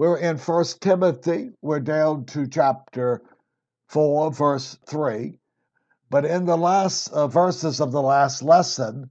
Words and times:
We're 0.00 0.16
in 0.16 0.38
First 0.38 0.80
Timothy. 0.80 1.50
We're 1.60 1.78
down 1.78 2.24
to 2.28 2.48
chapter 2.48 3.20
4, 3.88 4.32
verse 4.32 4.78
3. 4.86 5.38
But 6.08 6.24
in 6.24 6.46
the 6.46 6.56
last 6.56 7.08
uh, 7.12 7.26
verses 7.26 7.82
of 7.82 7.92
the 7.92 8.00
last 8.00 8.42
lesson, 8.42 9.10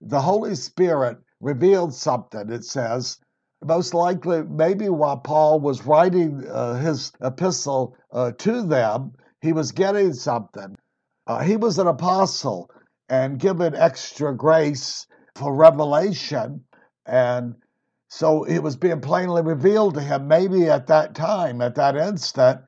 the 0.00 0.22
Holy 0.22 0.54
Spirit 0.54 1.18
revealed 1.38 1.92
something. 1.92 2.50
It 2.50 2.64
says, 2.64 3.18
most 3.62 3.92
likely, 3.92 4.42
maybe 4.42 4.88
while 4.88 5.18
Paul 5.18 5.60
was 5.60 5.84
writing 5.84 6.48
uh, 6.48 6.76
his 6.76 7.12
epistle 7.20 7.94
uh, 8.10 8.32
to 8.38 8.62
them, 8.62 9.12
he 9.42 9.52
was 9.52 9.70
getting 9.70 10.14
something. 10.14 10.78
Uh, 11.26 11.42
he 11.42 11.58
was 11.58 11.78
an 11.78 11.88
apostle 11.88 12.70
and 13.10 13.38
given 13.38 13.74
extra 13.76 14.34
grace 14.34 15.06
for 15.34 15.54
revelation. 15.54 16.64
And 17.04 17.56
so 18.08 18.44
it 18.44 18.58
was 18.58 18.76
being 18.76 19.00
plainly 19.00 19.42
revealed 19.42 19.94
to 19.94 20.00
him. 20.00 20.28
Maybe 20.28 20.68
at 20.68 20.86
that 20.86 21.14
time, 21.14 21.60
at 21.60 21.74
that 21.74 21.96
instant, 21.96 22.60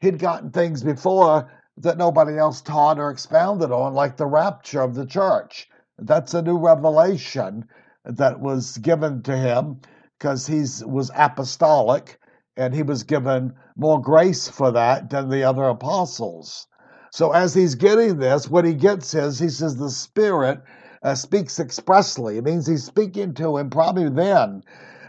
he'd 0.00 0.18
gotten 0.18 0.50
things 0.50 0.82
before 0.82 1.50
that 1.78 1.98
nobody 1.98 2.38
else 2.38 2.60
taught 2.60 2.98
or 2.98 3.10
expounded 3.10 3.72
on, 3.72 3.94
like 3.94 4.16
the 4.16 4.26
rapture 4.26 4.80
of 4.80 4.94
the 4.94 5.06
church. 5.06 5.68
That's 5.98 6.34
a 6.34 6.42
new 6.42 6.58
revelation 6.58 7.64
that 8.04 8.40
was 8.40 8.78
given 8.78 9.22
to 9.22 9.36
him 9.36 9.80
because 10.18 10.46
he 10.46 10.64
was 10.84 11.10
apostolic 11.14 12.18
and 12.56 12.74
he 12.74 12.82
was 12.82 13.02
given 13.02 13.54
more 13.76 14.00
grace 14.00 14.48
for 14.48 14.70
that 14.72 15.10
than 15.10 15.28
the 15.28 15.44
other 15.44 15.64
apostles. 15.64 16.66
So 17.10 17.32
as 17.32 17.54
he's 17.54 17.74
getting 17.74 18.18
this, 18.18 18.48
what 18.48 18.64
he 18.64 18.74
gets 18.74 19.14
is 19.14 19.38
he 19.38 19.48
says 19.48 19.76
the 19.76 19.90
Spirit 19.90 20.60
uh, 21.04 21.14
speaks 21.14 21.60
expressly. 21.60 22.38
It 22.38 22.44
means 22.44 22.66
he's 22.66 22.84
speaking 22.84 23.34
to 23.34 23.58
him 23.58 23.70
probably 23.70 24.08
then 24.08 24.64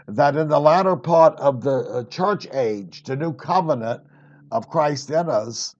that 0.06 0.36
in 0.36 0.48
the 0.48 0.60
latter 0.60 0.94
part 0.94 1.40
of 1.40 1.62
the 1.62 1.78
uh, 1.78 2.04
church 2.04 2.46
age, 2.52 3.02
the 3.02 3.16
new 3.16 3.32
covenant 3.32 4.02
of 4.52 4.68
Christ 4.68 5.10
in 5.10 5.28
us, 5.28 5.74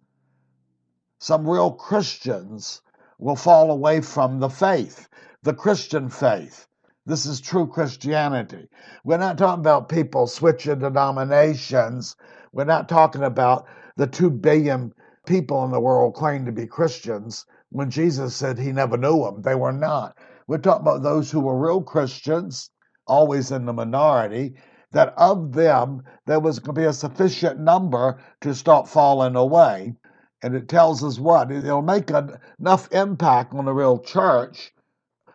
some 1.20 1.48
real 1.48 1.70
Christians 1.70 2.80
will 3.18 3.36
fall 3.36 3.70
away 3.70 4.00
from 4.00 4.40
the 4.40 4.48
faith, 4.48 5.08
the 5.42 5.54
Christian 5.54 6.08
faith. 6.08 6.66
This 7.04 7.24
is 7.24 7.40
true 7.40 7.66
Christianity. 7.66 8.68
We're 9.04 9.18
not 9.18 9.38
talking 9.38 9.60
about 9.60 9.88
people 9.88 10.26
switching 10.26 10.80
denominations. 10.80 12.16
We're 12.52 12.64
not 12.64 12.88
talking 12.88 13.22
about 13.22 13.66
the 13.96 14.08
two 14.08 14.30
billion 14.30 14.92
people 15.24 15.64
in 15.64 15.70
the 15.70 15.80
world 15.80 16.14
claim 16.14 16.46
to 16.46 16.52
be 16.52 16.66
Christians 16.66 17.46
when 17.70 17.90
Jesus 17.90 18.34
said 18.34 18.58
he 18.58 18.72
never 18.72 18.96
knew 18.96 19.24
them. 19.24 19.42
They 19.42 19.54
were 19.54 19.72
not. 19.72 20.16
We're 20.46 20.58
talking 20.58 20.82
about 20.82 21.02
those 21.02 21.30
who 21.30 21.40
were 21.40 21.58
real 21.58 21.82
Christians, 21.82 22.70
always 23.06 23.50
in 23.50 23.66
the 23.66 23.72
minority, 23.72 24.54
that 24.92 25.14
of 25.16 25.52
them 25.52 26.02
there 26.26 26.40
was 26.40 26.58
going 26.58 26.74
to 26.74 26.80
be 26.80 26.86
a 26.86 26.92
sufficient 26.92 27.58
number 27.58 28.18
to 28.42 28.54
start 28.54 28.88
falling 28.88 29.36
away. 29.36 29.94
And 30.42 30.54
it 30.54 30.68
tells 30.68 31.02
us 31.02 31.18
what? 31.18 31.50
It'll 31.50 31.82
make 31.82 32.10
enough 32.10 32.92
impact 32.92 33.54
on 33.54 33.64
the 33.64 33.72
real 33.72 33.98
church, 33.98 34.72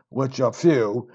which 0.09 0.39
are 0.39 0.53
few, 0.53 1.09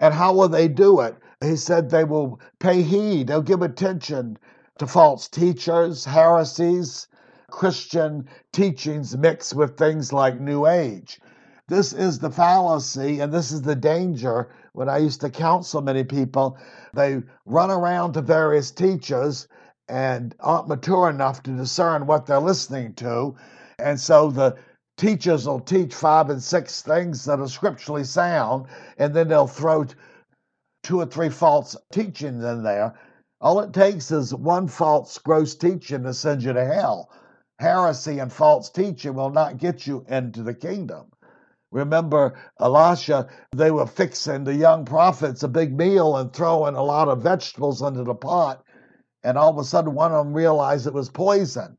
and 0.00 0.12
how 0.14 0.34
will 0.34 0.48
they 0.48 0.68
do 0.68 1.00
it? 1.00 1.16
He 1.42 1.56
said 1.56 1.90
they 1.90 2.04
will 2.04 2.40
pay 2.60 2.82
heed, 2.82 3.28
they'll 3.28 3.42
give 3.42 3.62
attention 3.62 4.38
to 4.78 4.86
false 4.86 5.28
teachers, 5.28 6.04
heresies, 6.04 7.08
Christian 7.50 8.28
teachings 8.52 9.16
mixed 9.16 9.54
with 9.54 9.76
things 9.76 10.12
like 10.12 10.40
New 10.40 10.66
Age. 10.66 11.20
This 11.68 11.92
is 11.92 12.18
the 12.18 12.30
fallacy 12.30 13.20
and 13.20 13.32
this 13.32 13.50
is 13.50 13.62
the 13.62 13.74
danger. 13.74 14.48
When 14.72 14.88
I 14.88 14.98
used 14.98 15.20
to 15.22 15.30
counsel 15.30 15.80
many 15.80 16.04
people, 16.04 16.58
they 16.94 17.22
run 17.44 17.70
around 17.70 18.12
to 18.12 18.22
various 18.22 18.70
teachers 18.70 19.48
and 19.88 20.34
aren't 20.40 20.68
mature 20.68 21.08
enough 21.08 21.42
to 21.44 21.50
discern 21.50 22.06
what 22.06 22.26
they're 22.26 22.40
listening 22.40 22.94
to. 22.94 23.36
And 23.78 23.98
so 23.98 24.30
the 24.30 24.56
teachers 24.96 25.46
will 25.46 25.60
teach 25.60 25.94
five 25.94 26.30
and 26.30 26.42
six 26.42 26.82
things 26.82 27.24
that 27.24 27.40
are 27.40 27.48
scripturally 27.48 28.04
sound, 28.04 28.66
and 28.98 29.14
then 29.14 29.28
they'll 29.28 29.46
throw 29.46 29.86
two 30.82 31.00
or 31.00 31.06
three 31.06 31.28
false 31.28 31.76
teachings 31.92 32.44
in 32.44 32.62
there. 32.62 32.94
All 33.40 33.60
it 33.60 33.72
takes 33.72 34.10
is 34.10 34.34
one 34.34 34.66
false, 34.68 35.18
gross 35.18 35.54
teaching 35.54 36.04
to 36.04 36.14
send 36.14 36.42
you 36.42 36.52
to 36.52 36.64
hell. 36.64 37.10
Heresy 37.58 38.18
and 38.18 38.30
false 38.30 38.68
teaching 38.68 39.14
will 39.14 39.30
not 39.30 39.56
get 39.56 39.86
you 39.86 40.04
into 40.08 40.42
the 40.42 40.52
kingdom. 40.52 41.06
Remember, 41.70 42.34
Elisha, 42.60 43.28
they 43.52 43.70
were 43.70 43.86
fixing 43.86 44.44
the 44.44 44.54
young 44.54 44.84
prophets 44.84 45.42
a 45.42 45.48
big 45.48 45.76
meal 45.76 46.16
and 46.16 46.32
throwing 46.32 46.74
a 46.76 46.82
lot 46.82 47.08
of 47.08 47.22
vegetables 47.22 47.80
into 47.80 48.04
the 48.04 48.14
pot, 48.14 48.62
and 49.24 49.38
all 49.38 49.50
of 49.50 49.58
a 49.58 49.64
sudden 49.64 49.94
one 49.94 50.12
of 50.12 50.24
them 50.24 50.34
realized 50.34 50.86
it 50.86 50.92
was 50.92 51.08
poison. 51.08 51.78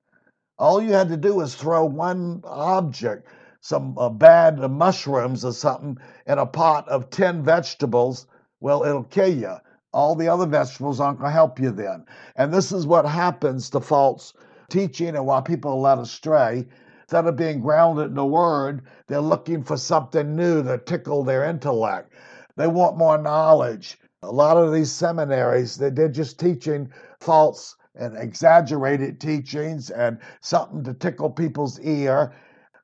All 0.57 0.81
you 0.81 0.93
had 0.93 1.09
to 1.09 1.17
do 1.17 1.35
was 1.35 1.53
throw 1.53 1.85
one 1.85 2.41
object, 2.45 3.27
some 3.61 3.97
uh, 3.99 4.09
bad 4.09 4.59
mushrooms 4.59 5.45
or 5.45 5.53
something, 5.53 5.97
in 6.25 6.39
a 6.39 6.45
pot 6.45 6.89
of 6.89 7.11
10 7.11 7.43
vegetables. 7.43 8.25
Well, 8.59 8.83
it'll 8.83 9.03
kill 9.03 9.33
you. 9.33 9.55
All 9.93 10.15
the 10.15 10.27
other 10.27 10.47
vegetables 10.47 10.99
aren't 10.99 11.19
going 11.19 11.29
to 11.29 11.33
help 11.33 11.59
you 11.59 11.71
then. 11.71 12.05
And 12.35 12.51
this 12.51 12.71
is 12.71 12.87
what 12.87 13.05
happens 13.05 13.69
to 13.69 13.79
false 13.79 14.33
teaching 14.69 15.09
and 15.09 15.25
why 15.25 15.41
people 15.41 15.71
are 15.71 15.95
led 15.95 15.99
astray. 15.99 16.65
Instead 17.03 17.25
of 17.25 17.35
being 17.37 17.61
grounded 17.61 18.07
in 18.07 18.15
the 18.15 18.25
word, 18.25 18.81
they're 19.07 19.21
looking 19.21 19.63
for 19.63 19.77
something 19.77 20.35
new 20.35 20.61
to 20.63 20.77
tickle 20.77 21.23
their 21.23 21.45
intellect. 21.45 22.11
They 22.57 22.67
want 22.67 22.97
more 22.97 23.17
knowledge. 23.17 23.97
A 24.23 24.31
lot 24.31 24.57
of 24.57 24.73
these 24.73 24.91
seminaries, 24.91 25.77
they're 25.77 26.09
just 26.09 26.39
teaching 26.39 26.91
false 27.21 27.75
and 27.95 28.17
exaggerated 28.17 29.21
teachings 29.21 29.89
and 29.89 30.19
something 30.41 30.83
to 30.83 30.93
tickle 30.93 31.29
people's 31.29 31.79
ear. 31.79 32.33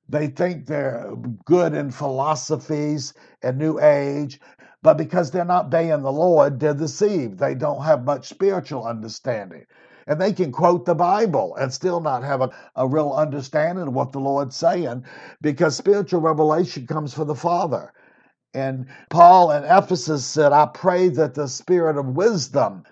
They 0.08 0.28
think 0.28 0.66
they're 0.66 1.14
good 1.46 1.74
in 1.74 1.92
philosophies 1.92 3.14
and 3.42 3.58
New 3.58 3.80
Age, 3.80 4.40
but 4.82 4.98
because 4.98 5.32
they're 5.32 5.46
not 5.46 5.66
obeying 5.66 6.02
the 6.02 6.12
Lord, 6.12 6.60
they're 6.60 6.74
deceived. 6.74 7.40
They 7.40 7.56
don't 7.56 7.84
have 7.84 8.06
much 8.06 8.30
spiritual 8.30 8.86
understanding. 8.86 9.66
And 10.08 10.20
they 10.20 10.34
can 10.34 10.52
quote 10.52 10.86
the 10.86 10.96
Bible 10.96 11.56
and 11.56 11.74
still 11.74 12.02
not 12.02 12.24
have 12.24 12.42
a, 12.42 12.52
a 12.76 12.88
real 12.88 13.12
understanding 13.14 13.88
of 13.88 13.94
what 13.94 14.12
the 14.12 14.20
Lord's 14.20 14.56
saying 14.56 15.06
because 15.42 15.76
spiritual 15.76 16.22
revelation 16.22 16.88
comes 16.88 17.14
from 17.14 17.28
the 17.28 17.36
Father. 17.36 17.94
And 18.54 18.88
Paul 19.10 19.52
in 19.52 19.64
Ephesus 19.64 20.26
said, 20.26 20.52
I 20.52 20.68
pray 20.68 21.10
that 21.10 21.34
the 21.34 21.48
spirit 21.48 21.98
of 21.98 22.16
wisdom 22.16 22.84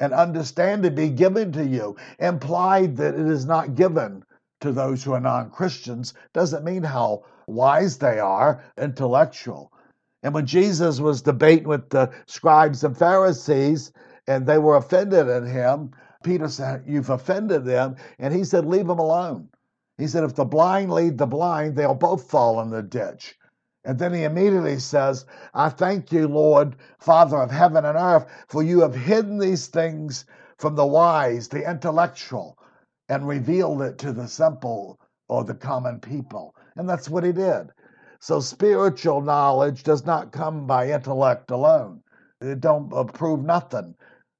and 0.00 0.14
understanding 0.14 0.94
be 0.94 1.10
given 1.10 1.52
to 1.52 1.64
you, 1.64 1.96
implied 2.18 2.96
that 2.96 3.14
it 3.14 3.26
is 3.26 3.44
not 3.44 3.74
given 3.74 4.24
to 4.62 4.72
those 4.72 5.04
who 5.04 5.12
are 5.12 5.20
non 5.20 5.50
Christians, 5.50 6.14
doesn't 6.32 6.64
mean 6.64 6.82
how 6.82 7.24
wise 7.46 7.98
they 7.98 8.18
are, 8.18 8.64
intellectual. 8.78 9.72
And 10.22 10.34
when 10.34 10.46
Jesus 10.46 11.00
was 11.00 11.22
debating 11.22 11.68
with 11.68 11.90
the 11.90 12.10
scribes 12.26 12.84
and 12.84 12.96
Pharisees, 12.96 13.92
and 14.26 14.46
they 14.46 14.58
were 14.58 14.76
offended 14.76 15.28
at 15.28 15.44
him, 15.44 15.92
Peter 16.22 16.48
said, 16.48 16.84
You've 16.86 17.10
offended 17.10 17.64
them. 17.64 17.96
And 18.18 18.34
he 18.34 18.44
said, 18.44 18.66
Leave 18.66 18.86
them 18.86 18.98
alone. 18.98 19.48
He 19.98 20.06
said, 20.06 20.24
If 20.24 20.34
the 20.34 20.44
blind 20.44 20.92
lead 20.92 21.18
the 21.18 21.26
blind, 21.26 21.76
they'll 21.76 21.94
both 21.94 22.30
fall 22.30 22.60
in 22.60 22.70
the 22.70 22.82
ditch. 22.82 23.36
And 23.84 23.98
then 23.98 24.12
he 24.12 24.24
immediately 24.24 24.78
says, 24.78 25.24
I 25.54 25.70
thank 25.70 26.12
you, 26.12 26.28
Lord, 26.28 26.76
Father 26.98 27.38
of 27.38 27.50
heaven 27.50 27.86
and 27.86 27.96
earth, 27.96 28.26
for 28.48 28.62
you 28.62 28.80
have 28.80 28.94
hidden 28.94 29.38
these 29.38 29.68
things 29.68 30.26
from 30.58 30.74
the 30.74 30.86
wise, 30.86 31.48
the 31.48 31.68
intellectual, 31.68 32.58
and 33.08 33.26
revealed 33.26 33.80
it 33.80 33.96
to 33.98 34.12
the 34.12 34.28
simple 34.28 35.00
or 35.28 35.44
the 35.44 35.54
common 35.54 35.98
people. 36.00 36.54
And 36.76 36.88
that's 36.88 37.08
what 37.08 37.24
he 37.24 37.32
did. 37.32 37.70
So 38.20 38.40
spiritual 38.40 39.22
knowledge 39.22 39.82
does 39.82 40.04
not 40.04 40.32
come 40.32 40.66
by 40.66 40.90
intellect 40.90 41.50
alone. 41.50 42.02
It 42.42 42.60
don't 42.60 42.90
prove 43.14 43.42
nothing. 43.42 43.94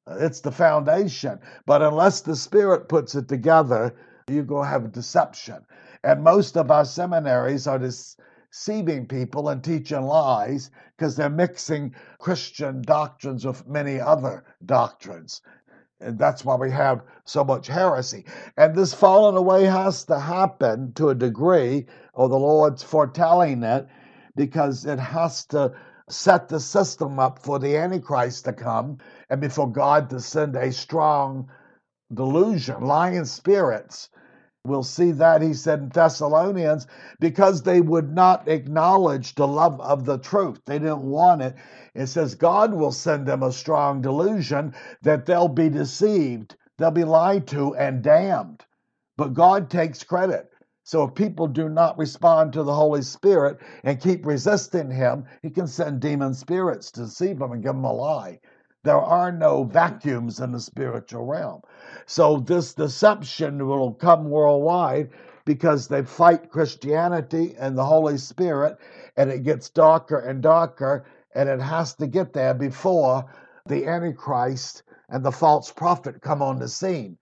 It's 0.08 0.40
the 0.40 0.52
foundation. 0.52 1.38
But 1.66 1.82
unless 1.82 2.20
the 2.20 2.36
Spirit 2.36 2.88
puts 2.88 3.14
it 3.14 3.28
together, 3.28 3.94
you're 4.28 4.44
going 4.44 4.64
to 4.64 4.70
have 4.70 4.92
deception. 4.92 5.64
And 6.02 6.24
most 6.24 6.56
of 6.56 6.70
our 6.70 6.84
seminaries 6.84 7.66
are 7.66 7.78
deceiving 7.78 9.06
people 9.06 9.48
and 9.48 9.62
teaching 9.62 10.02
lies 10.02 10.70
because 10.97 11.16
they're 11.16 11.30
mixing 11.30 11.94
Christian 12.18 12.82
doctrines 12.82 13.44
with 13.44 13.68
many 13.68 14.00
other 14.00 14.44
doctrines. 14.64 15.42
And 16.00 16.18
that's 16.18 16.44
why 16.44 16.54
we 16.54 16.70
have 16.70 17.03
so 17.24 17.44
much 17.44 17.66
heresy. 17.66 18.24
And 18.56 18.74
this 18.74 18.94
falling 18.94 19.36
away 19.36 19.64
has 19.64 20.04
to 20.04 20.18
happen 20.18 20.92
to 20.94 21.10
a 21.10 21.14
degree, 21.14 21.86
or 22.14 22.28
the 22.28 22.38
Lord's 22.38 22.82
foretelling 22.82 23.62
it, 23.62 23.86
because 24.34 24.86
it 24.86 24.98
has 24.98 25.44
to 25.46 25.74
set 26.08 26.48
the 26.48 26.58
system 26.58 27.18
up 27.18 27.38
for 27.38 27.58
the 27.58 27.76
Antichrist 27.76 28.46
to 28.46 28.53
come 28.53 28.98
and 29.30 29.41
before 29.41 29.71
God 29.72 30.10
to 30.10 30.21
send 30.21 30.56
a 30.56 30.72
strong 30.72 31.50
delusion, 32.12 32.82
lying 32.82 33.24
spirits 33.24 34.10
We'll 34.65 34.82
see 34.82 35.12
that 35.12 35.41
he 35.41 35.54
said 35.54 35.78
in 35.80 35.88
Thessalonians 35.88 36.86
because 37.18 37.62
they 37.62 37.80
would 37.80 38.15
not 38.15 38.47
acknowledge 38.47 39.34
the 39.34 39.48
love 39.48 39.80
of 39.80 40.04
the 40.04 40.18
truth. 40.18 40.60
They 40.66 40.78
didn't 40.78 41.03
want 41.03 41.41
it. 41.41 41.54
It 41.94 42.09
says 42.09 42.34
God 42.34 42.74
will 42.74 42.92
send 42.92 43.27
them 43.27 43.42
a 43.42 43.53
strong 43.53 44.03
delusion 44.03 44.74
that 45.00 45.24
they'll 45.24 45.48
be 45.48 45.71
deceived, 45.71 46.56
they'll 46.77 46.91
be 46.91 47.04
lied 47.04 47.47
to 47.48 47.74
and 47.74 48.03
damned. 48.03 48.66
But 49.16 49.32
God 49.32 49.71
takes 49.71 50.04
credit. 50.04 50.50
So 50.84 51.04
if 51.04 51.15
people 51.15 51.47
do 51.47 51.71
not 51.71 51.97
respond 51.97 52.53
to 52.53 52.62
the 52.62 52.74
Holy 52.74 53.03
Spirit 53.03 53.59
and 53.84 54.00
keep 54.00 54.27
resisting 54.27 54.91
Him, 54.91 55.24
He 55.42 55.48
can 55.48 55.68
send 55.68 56.00
demon 56.00 56.34
spirits 56.34 56.91
to 56.92 57.03
deceive 57.03 57.38
them 57.38 57.53
and 57.53 57.62
give 57.62 57.74
them 57.74 57.84
a 57.84 57.92
lie. 57.92 58.41
There 58.82 59.00
are 59.00 59.30
no 59.30 59.65
vacuums 59.65 60.41
in 60.41 60.53
the 60.53 60.60
spiritual 60.60 61.27
realm. 61.27 61.60
So 62.06 62.38
this 62.38 62.72
deception 62.72 63.66
will 63.66 63.92
come 63.92 64.30
worldwide 64.30 65.10
because 65.44 65.88
they 65.88 66.03
fight 66.03 66.50
Christianity 66.50 67.54
and 67.59 67.77
the 67.77 67.84
Holy 67.84 68.16
Spirit, 68.16 68.78
and 69.16 69.30
it 69.30 69.42
gets 69.42 69.68
darker 69.68 70.18
and 70.21 70.42
darker, 70.42 71.04
and 71.34 71.48
it 71.48 71.60
has 71.60 71.94
to 71.97 72.06
get 72.06 72.32
there 72.32 72.54
before 72.54 73.24
the 73.66 73.86
Antichrist 73.86 74.82
and 75.10 75.24
the 75.24 75.32
false 75.32 75.71
prophet 75.71 76.22
come 76.22 76.41
on 76.41 76.59
the 76.59 76.68
scene. 76.68 77.18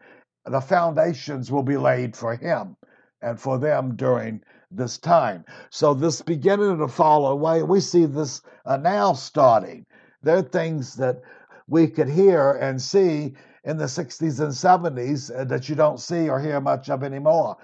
The 0.46 0.60
foundations 0.60 1.50
will 1.50 1.62
be 1.62 1.76
laid 1.76 2.16
for 2.16 2.36
him 2.36 2.76
and 3.20 3.40
for 3.40 3.58
them 3.58 3.96
during 3.96 4.42
this 4.70 4.98
time. 4.98 5.44
So, 5.70 5.94
this 5.94 6.22
beginning 6.22 6.78
to 6.78 6.88
fall 6.88 7.26
away, 7.26 7.62
we 7.62 7.80
see 7.80 8.04
this 8.06 8.42
uh, 8.64 8.76
now 8.76 9.14
starting. 9.14 9.86
There 10.22 10.36
are 10.36 10.42
things 10.42 10.94
that 10.96 11.22
we 11.68 11.86
could 11.86 12.08
hear 12.08 12.52
and 12.52 12.80
see 12.80 13.34
in 13.64 13.76
the 13.76 13.84
60s 13.84 14.40
and 14.40 14.96
70s 14.96 15.34
uh, 15.34 15.44
that 15.44 15.68
you 15.68 15.74
don't 15.74 16.00
see 16.00 16.28
or 16.28 16.40
hear 16.40 16.60
much 16.60 16.88
of 16.90 17.04
anymore. 17.04 17.56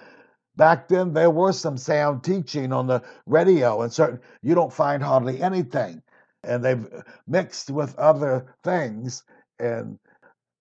Back 0.57 0.87
then, 0.87 1.13
there 1.13 1.31
was 1.31 1.59
some 1.59 1.77
sound 1.77 2.23
teaching 2.23 2.73
on 2.73 2.87
the 2.87 3.03
radio, 3.27 3.83
and 3.83 3.93
certain 3.93 4.21
you 4.43 4.55
don't 4.55 4.73
find 4.73 5.03
hardly 5.03 5.43
anything. 5.43 6.03
And 6.45 6.65
they've 6.65 6.87
mixed 7.27 7.71
with 7.71 7.99
other 7.99 8.55
things 8.63 9.25
and 9.59 9.99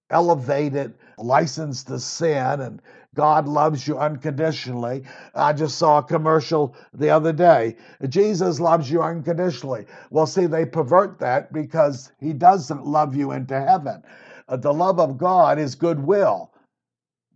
elevated 0.09 0.95
license 1.17 1.83
to 1.85 1.99
sin 1.99 2.61
and 2.61 2.81
God 3.15 3.47
loves 3.47 3.87
you 3.87 3.97
unconditionally. 3.99 5.03
I 5.35 5.53
just 5.53 5.77
saw 5.77 5.99
a 5.99 6.03
commercial 6.03 6.75
the 6.93 7.11
other 7.11 7.31
day. 7.31 7.75
Jesus 8.09 8.59
loves 8.59 8.89
you 8.89 9.03
unconditionally. 9.03 9.85
Well, 10.09 10.25
see, 10.25 10.47
they 10.47 10.65
pervert 10.65 11.19
that 11.19 11.53
because 11.53 12.11
he 12.19 12.33
doesn't 12.33 12.85
love 12.85 13.15
you 13.15 13.31
into 13.31 13.59
heaven. 13.59 14.03
Uh, 14.47 14.57
the 14.57 14.73
love 14.73 14.99
of 14.99 15.17
God 15.17 15.59
is 15.59 15.75
goodwill, 15.75 16.51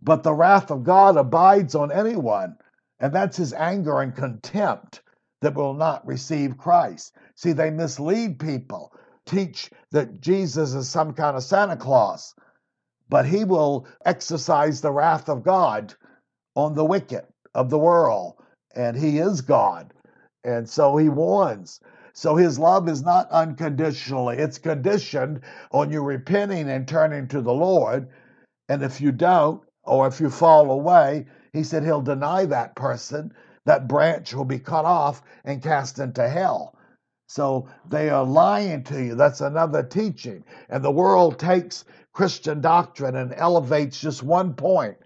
but 0.02 0.22
the 0.22 0.34
wrath 0.34 0.70
of 0.70 0.84
God 0.84 1.16
abides 1.16 1.74
on 1.74 1.92
anyone, 1.92 2.56
and 3.00 3.12
that's 3.12 3.36
his 3.36 3.52
anger 3.52 4.00
and 4.00 4.14
contempt 4.14 5.02
that 5.40 5.54
will 5.54 5.74
not 5.74 6.06
receive 6.06 6.58
Christ. 6.58 7.14
See, 7.36 7.52
they 7.52 7.70
mislead 7.70 8.40
people, 8.40 8.92
teach 9.24 9.70
that 9.92 10.20
Jesus 10.20 10.74
is 10.74 10.88
some 10.88 11.12
kind 11.14 11.36
of 11.36 11.44
Santa 11.44 11.76
Claus 11.76 12.34
but 13.08 13.26
he 13.26 13.44
will 13.44 13.86
exercise 14.04 14.80
the 14.80 14.92
wrath 14.92 15.28
of 15.28 15.42
God 15.42 15.94
on 16.54 16.74
the 16.74 16.84
wicked 16.84 17.24
of 17.54 17.70
the 17.70 17.78
world. 17.78 18.34
And 18.74 18.96
he 18.96 19.18
is 19.18 19.40
God. 19.40 19.92
And 20.44 20.68
so 20.68 20.96
he 20.96 21.08
warns. 21.08 21.80
So 22.12 22.36
his 22.36 22.58
love 22.58 22.88
is 22.88 23.02
not 23.02 23.30
unconditionally, 23.30 24.38
it's 24.38 24.58
conditioned 24.58 25.42
on 25.70 25.90
you 25.92 26.02
repenting 26.02 26.68
and 26.68 26.86
turning 26.86 27.28
to 27.28 27.40
the 27.40 27.52
Lord. 27.52 28.08
And 28.68 28.82
if 28.82 29.00
you 29.00 29.12
don't, 29.12 29.62
or 29.84 30.06
if 30.06 30.20
you 30.20 30.28
fall 30.28 30.70
away, 30.70 31.26
he 31.52 31.62
said 31.62 31.84
he'll 31.84 32.02
deny 32.02 32.44
that 32.46 32.74
person. 32.74 33.32
That 33.66 33.88
branch 33.88 34.34
will 34.34 34.44
be 34.44 34.58
cut 34.58 34.84
off 34.84 35.22
and 35.44 35.62
cast 35.62 35.98
into 35.98 36.28
hell. 36.28 36.74
So 37.28 37.68
they 37.88 38.08
are 38.10 38.24
lying 38.24 38.82
to 38.84 39.02
you. 39.02 39.14
That's 39.14 39.40
another 39.40 39.82
teaching. 39.82 40.44
And 40.68 40.82
the 40.82 40.90
world 40.90 41.38
takes 41.38 41.84
Christian 42.18 42.60
doctrine 42.60 43.14
and 43.14 43.32
elevates 43.36 44.00
just 44.00 44.24
one 44.24 44.52
point. 44.52 44.96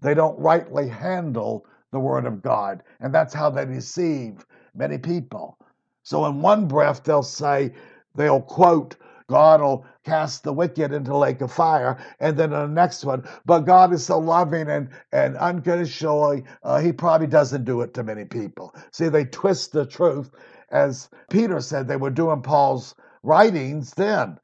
They 0.00 0.14
don't 0.14 0.40
rightly 0.40 0.88
handle 0.88 1.66
the 1.92 2.00
Word 2.00 2.24
of 2.24 2.40
God. 2.40 2.82
And 3.00 3.14
that's 3.14 3.34
how 3.34 3.50
they 3.50 3.66
deceive 3.66 4.46
many 4.74 4.96
people. 4.96 5.58
So, 6.04 6.24
in 6.24 6.40
one 6.40 6.66
breath, 6.66 7.04
they'll 7.04 7.22
say, 7.22 7.72
they'll 8.14 8.40
quote, 8.40 8.96
God 9.28 9.60
will 9.60 9.84
cast 10.06 10.42
the 10.42 10.54
wicked 10.54 10.94
into 10.94 11.14
lake 11.14 11.42
of 11.42 11.52
fire. 11.52 11.98
And 12.18 12.34
then 12.34 12.54
in 12.54 12.60
the 12.60 12.66
next 12.66 13.04
one, 13.04 13.28
but 13.44 13.66
God 13.66 13.92
is 13.92 14.06
so 14.06 14.18
loving 14.18 14.70
and, 14.70 14.88
and 15.12 15.36
unconditionally, 15.36 16.44
uh, 16.62 16.80
he 16.80 16.92
probably 16.94 17.26
doesn't 17.26 17.66
do 17.66 17.82
it 17.82 17.92
to 17.92 18.02
many 18.04 18.24
people. 18.24 18.74
See, 18.90 19.10
they 19.10 19.26
twist 19.26 19.72
the 19.72 19.84
truth. 19.84 20.30
As 20.70 21.10
Peter 21.28 21.60
said, 21.60 21.88
they 21.88 21.96
were 21.98 22.08
doing 22.08 22.40
Paul's 22.40 22.94
writings 23.22 23.90
then. 23.90 24.38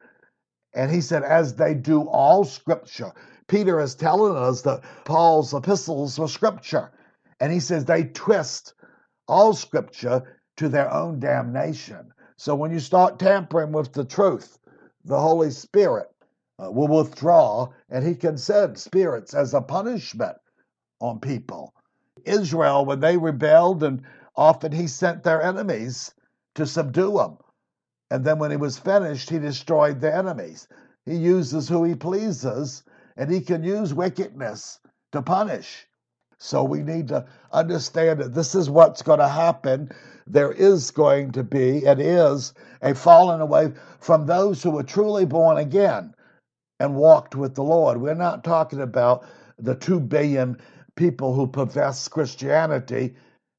And 0.74 0.90
he 0.90 1.00
said, 1.00 1.22
as 1.22 1.54
they 1.54 1.74
do 1.74 2.02
all 2.02 2.44
scripture. 2.44 3.12
Peter 3.48 3.80
is 3.80 3.94
telling 3.96 4.36
us 4.36 4.62
that 4.62 4.82
Paul's 5.04 5.52
epistles 5.52 6.18
were 6.18 6.28
scripture. 6.28 6.92
And 7.40 7.52
he 7.52 7.60
says 7.60 7.84
they 7.84 8.04
twist 8.04 8.74
all 9.26 9.54
scripture 9.54 10.38
to 10.56 10.68
their 10.68 10.92
own 10.92 11.18
damnation. 11.18 12.12
So 12.36 12.54
when 12.54 12.70
you 12.70 12.80
start 12.80 13.18
tampering 13.18 13.72
with 13.72 13.92
the 13.92 14.04
truth, 14.04 14.58
the 15.04 15.18
Holy 15.18 15.50
Spirit 15.50 16.08
uh, 16.62 16.70
will 16.70 16.88
withdraw, 16.88 17.68
and 17.88 18.06
he 18.06 18.14
can 18.14 18.36
send 18.36 18.78
spirits 18.78 19.34
as 19.34 19.54
a 19.54 19.60
punishment 19.60 20.36
on 21.00 21.20
people. 21.20 21.74
Israel, 22.24 22.84
when 22.84 23.00
they 23.00 23.16
rebelled, 23.16 23.82
and 23.82 24.02
often 24.36 24.72
he 24.72 24.86
sent 24.86 25.22
their 25.22 25.42
enemies 25.42 26.12
to 26.54 26.66
subdue 26.66 27.16
them. 27.16 27.38
And 28.10 28.24
then 28.24 28.38
when 28.38 28.50
he 28.50 28.56
was 28.56 28.78
finished, 28.78 29.30
he 29.30 29.38
destroyed 29.38 30.00
the 30.00 30.14
enemies. 30.14 30.66
He 31.06 31.14
uses 31.16 31.68
who 31.68 31.84
he 31.84 31.94
pleases, 31.94 32.82
and 33.16 33.30
he 33.30 33.40
can 33.40 33.62
use 33.62 33.94
wickedness 33.94 34.80
to 35.12 35.22
punish. 35.22 35.86
So 36.38 36.64
we 36.64 36.82
need 36.82 37.08
to 37.08 37.26
understand 37.52 38.20
that 38.20 38.34
this 38.34 38.54
is 38.54 38.70
what's 38.70 39.02
going 39.02 39.18
to 39.18 39.28
happen. 39.28 39.90
There 40.26 40.52
is 40.52 40.90
going 40.90 41.32
to 41.32 41.44
be, 41.44 41.84
it 41.84 42.00
is, 42.00 42.54
a 42.82 42.94
falling 42.94 43.40
away 43.40 43.72
from 44.00 44.26
those 44.26 44.62
who 44.62 44.70
were 44.70 44.82
truly 44.82 45.26
born 45.26 45.58
again 45.58 46.14
and 46.80 46.96
walked 46.96 47.36
with 47.36 47.54
the 47.54 47.62
Lord. 47.62 48.00
We're 48.00 48.14
not 48.14 48.42
talking 48.42 48.80
about 48.80 49.26
the 49.58 49.74
two 49.74 50.00
billion 50.00 50.56
people 50.96 51.34
who 51.34 51.46
profess 51.46 52.08
Christianity. 52.08 53.14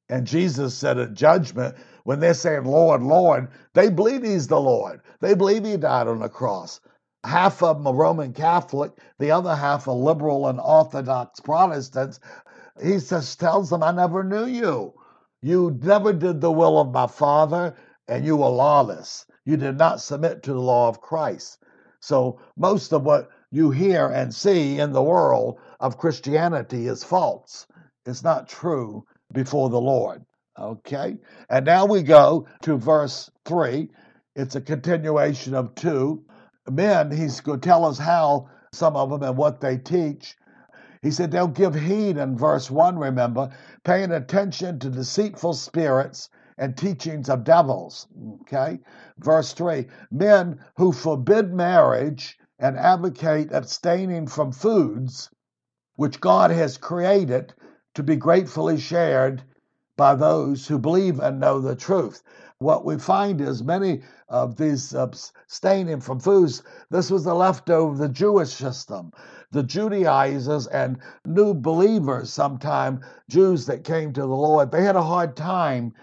And 0.08 0.26
Jesus 0.26 0.74
said 0.74 0.98
at 0.98 1.14
judgment, 1.14 1.76
when 2.04 2.20
they're 2.20 2.34
saying, 2.34 2.64
Lord, 2.64 3.02
Lord, 3.02 3.48
they 3.74 3.90
believe 3.90 4.22
he's 4.22 4.48
the 4.48 4.60
Lord. 4.60 5.00
They 5.20 5.34
believe 5.34 5.64
he 5.64 5.76
died 5.76 6.08
on 6.08 6.20
the 6.20 6.28
cross. 6.28 6.80
Half 7.24 7.62
of 7.62 7.78
them 7.78 7.86
are 7.86 7.94
Roman 7.94 8.32
Catholic, 8.32 8.92
the 9.18 9.30
other 9.30 9.54
half 9.54 9.86
are 9.86 9.94
liberal 9.94 10.48
and 10.48 10.60
Orthodox 10.60 11.38
Protestants. 11.40 12.18
He 12.82 12.98
just 12.98 13.38
tells 13.38 13.70
them, 13.70 13.82
I 13.82 13.92
never 13.92 14.24
knew 14.24 14.46
you. 14.46 14.94
You 15.40 15.78
never 15.82 16.12
did 16.12 16.40
the 16.40 16.50
will 16.50 16.78
of 16.78 16.92
my 16.92 17.06
Father, 17.06 17.76
and 18.08 18.24
you 18.24 18.36
were 18.36 18.48
lawless. 18.48 19.26
You 19.44 19.56
did 19.56 19.76
not 19.78 20.00
submit 20.00 20.42
to 20.44 20.52
the 20.52 20.60
law 20.60 20.88
of 20.88 21.00
Christ. 21.00 21.58
So, 22.00 22.40
most 22.56 22.92
of 22.92 23.04
what 23.04 23.30
you 23.52 23.70
hear 23.70 24.08
and 24.08 24.34
see 24.34 24.80
in 24.80 24.92
the 24.92 25.02
world 25.02 25.58
of 25.78 25.98
Christianity 25.98 26.86
is 26.88 27.04
false. 27.04 27.66
It's 28.06 28.24
not 28.24 28.48
true 28.48 29.04
before 29.32 29.68
the 29.68 29.80
Lord. 29.80 30.24
Okay? 30.58 31.18
And 31.48 31.66
now 31.66 31.86
we 31.86 32.02
go 32.02 32.46
to 32.62 32.76
verse 32.76 33.30
3. 33.44 33.88
It's 34.34 34.54
a 34.54 34.60
continuation 34.60 35.54
of 35.54 35.74
2. 35.74 36.24
Men, 36.70 37.10
he's 37.10 37.40
going 37.40 37.60
to 37.60 37.68
tell 37.68 37.84
us 37.84 37.98
how 37.98 38.48
some 38.72 38.96
of 38.96 39.10
them 39.10 39.22
and 39.22 39.36
what 39.36 39.60
they 39.60 39.76
teach. 39.76 40.36
He 41.02 41.10
said 41.10 41.30
they'll 41.30 41.48
give 41.48 41.74
heed 41.74 42.16
in 42.16 42.36
verse 42.36 42.70
1, 42.70 42.98
remember, 42.98 43.50
paying 43.84 44.12
attention 44.12 44.78
to 44.78 44.90
deceitful 44.90 45.54
spirits 45.54 46.30
and 46.56 46.76
teachings 46.76 47.28
of 47.28 47.44
devils. 47.44 48.06
Okay? 48.42 48.78
Verse 49.18 49.52
3 49.52 49.86
Men 50.10 50.60
who 50.76 50.92
forbid 50.92 51.52
marriage 51.52 52.38
and 52.58 52.78
advocate 52.78 53.50
abstaining 53.52 54.28
from 54.28 54.52
foods 54.52 55.28
which 55.96 56.20
God 56.20 56.50
has 56.50 56.78
created 56.78 57.52
to 57.94 58.02
be 58.02 58.16
gratefully 58.16 58.78
shared 58.78 59.42
by 59.96 60.14
those 60.14 60.66
who 60.66 60.78
believe 60.78 61.20
and 61.20 61.40
know 61.40 61.60
the 61.60 61.76
truth. 61.76 62.22
What 62.58 62.84
we 62.84 62.98
find 62.98 63.40
is 63.40 63.62
many 63.64 64.02
of 64.28 64.56
these 64.56 64.94
uh, 64.94 65.04
abstaining 65.04 66.00
from 66.00 66.20
foods, 66.20 66.62
this 66.90 67.10
was 67.10 67.24
the 67.24 67.34
leftover 67.34 67.92
of 67.92 67.98
the 67.98 68.08
Jewish 68.08 68.50
system. 68.50 69.12
The 69.52 69.62
Judaizers 69.62 70.66
and 70.68 70.98
new 71.26 71.54
believers, 71.54 72.32
sometime 72.32 73.00
Jews 73.28 73.66
that 73.66 73.84
came 73.84 74.12
to 74.14 74.22
the 74.22 74.26
Lord, 74.28 74.70
they 74.70 74.84
had 74.84 74.96
a 74.96 75.02
hard 75.02 75.36
time 75.36 75.94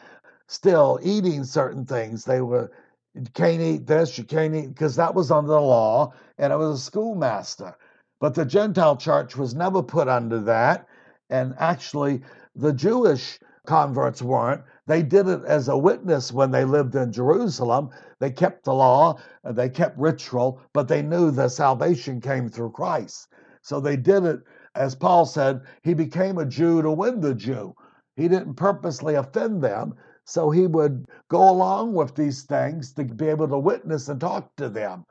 still 0.48 1.00
eating 1.04 1.44
certain 1.44 1.86
things. 1.86 2.26
They 2.26 2.42
were, 2.42 2.72
you 3.16 3.26
can't 3.34 3.62
eat 3.62 3.88
this, 3.88 4.18
you 4.18 4.24
can't 4.26 4.56
eat, 4.56 4.68
because 4.68 4.96
that 4.98 5.16
was 5.16 5.32
under 5.32 5.52
the 5.52 5.62
law, 5.62 6.14
and 6.38 6.54
it 6.54 6.58
was 6.58 6.80
a 6.80 6.84
schoolmaster. 6.84 7.76
But 8.20 8.36
the 8.36 8.46
Gentile 8.46 8.98
church 8.98 9.38
was 9.38 9.56
never 9.56 9.82
put 9.84 10.08
under 10.08 10.40
that 10.42 10.88
And 11.30 11.56
actually, 11.60 12.22
the 12.56 12.74
Jewish 12.74 13.40
converts 13.66 14.22
weren't. 14.22 14.62
They 14.88 15.04
did 15.04 15.28
it 15.28 15.44
as 15.46 15.68
a 15.68 15.78
witness 15.78 16.32
when 16.32 16.52
they 16.52 16.66
lived 16.66 16.96
in 16.96 17.12
Jerusalem. 17.12 17.90
They 18.20 18.32
kept 18.32 18.64
the 18.64 18.74
law, 18.74 19.20
and 19.44 19.56
they 19.56 19.70
kept 19.70 19.98
ritual, 19.98 20.62
but 20.74 20.88
they 20.88 21.02
knew 21.02 21.32
the 21.32 21.50
salvation 21.50 22.22
came 22.22 22.50
through 22.50 22.72
Christ. 22.72 23.28
So 23.62 23.80
they 23.80 23.98
did 23.98 24.24
it, 24.24 24.42
as 24.76 24.96
Paul 24.96 25.26
said, 25.26 25.62
he 25.84 25.94
became 25.94 26.38
a 26.38 26.46
Jew 26.46 26.82
to 26.82 26.92
win 26.92 27.20
the 27.20 27.36
Jew. 27.36 27.76
He 28.16 28.28
didn't 28.28 28.56
purposely 28.56 29.16
offend 29.16 29.62
them, 29.62 29.96
so 30.26 30.50
he 30.52 30.68
would 30.68 31.06
go 31.30 31.50
along 31.50 31.94
with 31.94 32.16
these 32.16 32.44
things 32.44 32.94
to 32.94 33.04
be 33.04 33.28
able 33.28 33.48
to 33.48 33.58
witness 33.58 34.10
and 34.10 34.20
talk 34.20 34.56
to 34.58 34.70
them. 34.70 35.06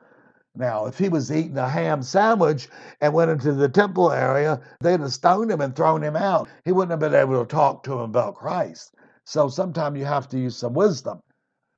Now, 0.59 0.87
if 0.87 0.97
he 0.99 1.07
was 1.07 1.31
eating 1.31 1.57
a 1.57 1.69
ham 1.69 2.03
sandwich 2.03 2.67
and 2.99 3.13
went 3.13 3.31
into 3.31 3.53
the 3.53 3.69
temple 3.69 4.11
area, 4.11 4.59
they'd 4.81 4.99
have 4.99 5.13
stoned 5.13 5.49
him 5.49 5.61
and 5.61 5.73
thrown 5.73 6.03
him 6.03 6.17
out. 6.17 6.49
He 6.65 6.73
wouldn't 6.73 6.91
have 6.91 6.99
been 6.99 7.19
able 7.19 7.39
to 7.39 7.47
talk 7.49 7.81
to 7.83 7.93
him 7.93 8.01
about 8.01 8.35
Christ. 8.35 8.93
So 9.23 9.47
sometimes 9.47 9.97
you 9.97 10.03
have 10.03 10.27
to 10.29 10.37
use 10.37 10.57
some 10.57 10.73
wisdom. 10.73 11.21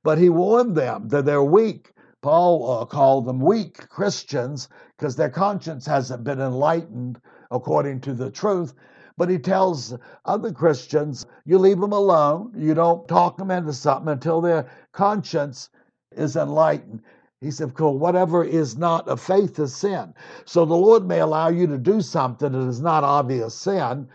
But 0.02 0.18
he 0.18 0.30
warned 0.30 0.74
them 0.74 1.08
that 1.10 1.24
they're 1.24 1.44
weak. 1.44 1.92
Paul 2.22 2.70
uh, 2.72 2.84
called 2.86 3.24
them 3.24 3.38
weak 3.38 3.88
Christians 3.88 4.68
because 4.98 5.14
their 5.14 5.30
conscience 5.30 5.86
hasn't 5.86 6.24
been 6.24 6.40
enlightened 6.40 7.20
according 7.52 8.00
to 8.00 8.14
the 8.14 8.32
truth. 8.32 8.74
But 9.16 9.30
he 9.30 9.38
tells 9.38 9.96
other 10.24 10.52
Christians, 10.52 11.24
you 11.44 11.58
leave 11.58 11.78
them 11.78 11.92
alone. 11.92 12.52
You 12.56 12.74
don't 12.74 13.06
talk 13.06 13.36
them 13.36 13.52
into 13.52 13.72
something 13.72 14.12
until 14.12 14.40
their 14.40 14.68
conscience 14.90 15.68
is 16.16 16.34
enlightened. 16.34 17.02
He 17.42 17.50
said, 17.50 17.74
"Cool, 17.74 17.98
whatever 17.98 18.44
is 18.44 18.78
not 18.78 19.08
of 19.08 19.20
faith 19.20 19.58
is 19.58 19.74
sin. 19.74 20.14
So 20.44 20.64
the 20.64 20.74
Lord 20.74 21.06
may 21.06 21.18
allow 21.18 21.48
you 21.48 21.66
to 21.66 21.76
do 21.76 22.00
something 22.00 22.52
that 22.52 22.68
is 22.68 22.80
not 22.80 23.02
obvious 23.02 23.54
sin, 23.54 24.08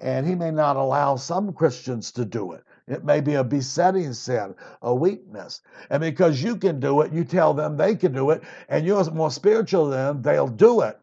and 0.00 0.26
He 0.26 0.34
may 0.34 0.50
not 0.50 0.76
allow 0.76 1.14
some 1.14 1.52
Christians 1.52 2.10
to 2.12 2.24
do 2.24 2.52
it. 2.52 2.64
It 2.88 3.04
may 3.04 3.20
be 3.20 3.34
a 3.34 3.44
besetting 3.44 4.12
sin, 4.12 4.56
a 4.82 4.94
weakness. 4.94 5.60
And 5.88 6.00
because 6.00 6.42
you 6.42 6.56
can 6.56 6.80
do 6.80 7.00
it, 7.02 7.12
you 7.12 7.24
tell 7.24 7.54
them 7.54 7.76
they 7.76 7.94
can 7.94 8.12
do 8.12 8.30
it, 8.30 8.42
and 8.68 8.84
you're 8.84 9.08
more 9.12 9.30
spiritual 9.30 9.86
than 9.86 10.06
them, 10.06 10.22
they'll 10.22 10.48
do 10.48 10.80
it. 10.80 10.98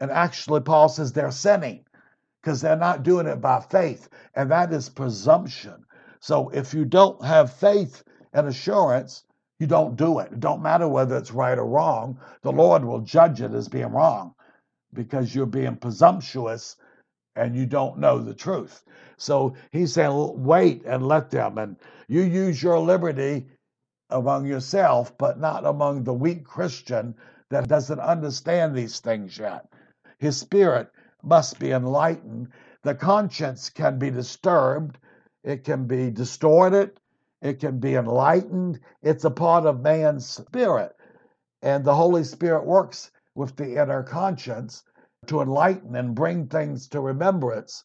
And 0.00 0.10
actually, 0.10 0.62
Paul 0.62 0.88
says 0.88 1.12
they're 1.12 1.30
sinning 1.30 1.84
because 2.40 2.62
they're 2.62 2.76
not 2.76 3.02
doing 3.02 3.26
it 3.26 3.42
by 3.42 3.60
faith, 3.60 4.08
and 4.34 4.50
that 4.50 4.72
is 4.72 4.88
presumption. 4.88 5.84
So 6.20 6.48
if 6.48 6.72
you 6.72 6.86
don't 6.86 7.22
have 7.22 7.52
faith 7.52 8.02
and 8.32 8.48
assurance, 8.48 9.24
you 9.60 9.68
don't 9.68 9.96
do 9.96 10.20
it. 10.20 10.32
It 10.32 10.40
don't 10.40 10.62
matter 10.62 10.88
whether 10.88 11.18
it's 11.18 11.32
right 11.32 11.58
or 11.58 11.66
wrong. 11.66 12.18
The 12.42 12.52
Lord 12.52 12.84
will 12.84 13.00
judge 13.00 13.42
it 13.42 13.52
as 13.54 13.68
being 13.68 13.92
wrong 13.92 14.34
because 14.94 15.34
you're 15.34 15.46
being 15.46 15.76
presumptuous 15.76 16.76
and 17.36 17.56
you 17.56 17.66
don't 17.66 17.98
know 17.98 18.18
the 18.20 18.34
truth. 18.34 18.82
So 19.18 19.54
he's 19.72 19.92
saying, 19.94 20.44
wait 20.44 20.84
and 20.86 21.06
let 21.06 21.30
them. 21.30 21.58
And 21.58 21.76
you 22.08 22.22
use 22.22 22.62
your 22.62 22.80
liberty 22.80 23.46
among 24.10 24.46
yourself, 24.46 25.16
but 25.18 25.40
not 25.40 25.66
among 25.66 26.04
the 26.04 26.14
weak 26.14 26.44
Christian 26.44 27.14
that 27.50 27.68
doesn't 27.68 28.00
understand 28.00 28.74
these 28.74 29.00
things 29.00 29.38
yet. 29.38 29.66
His 30.18 30.38
spirit 30.38 30.90
must 31.22 31.58
be 31.58 31.72
enlightened. 31.72 32.48
The 32.82 32.94
conscience 32.94 33.70
can 33.70 33.98
be 33.98 34.10
disturbed, 34.10 34.98
it 35.44 35.64
can 35.64 35.86
be 35.86 36.10
distorted, 36.10 36.99
it 37.42 37.60
can 37.60 37.78
be 37.78 37.94
enlightened. 37.94 38.80
It's 39.02 39.24
a 39.24 39.30
part 39.30 39.66
of 39.66 39.80
man's 39.80 40.26
spirit. 40.26 40.94
And 41.62 41.84
the 41.84 41.94
Holy 41.94 42.24
Spirit 42.24 42.66
works 42.66 43.10
with 43.34 43.56
the 43.56 43.80
inner 43.80 44.02
conscience 44.02 44.82
to 45.26 45.40
enlighten 45.40 45.96
and 45.96 46.14
bring 46.14 46.46
things 46.46 46.88
to 46.88 47.00
remembrance. 47.00 47.84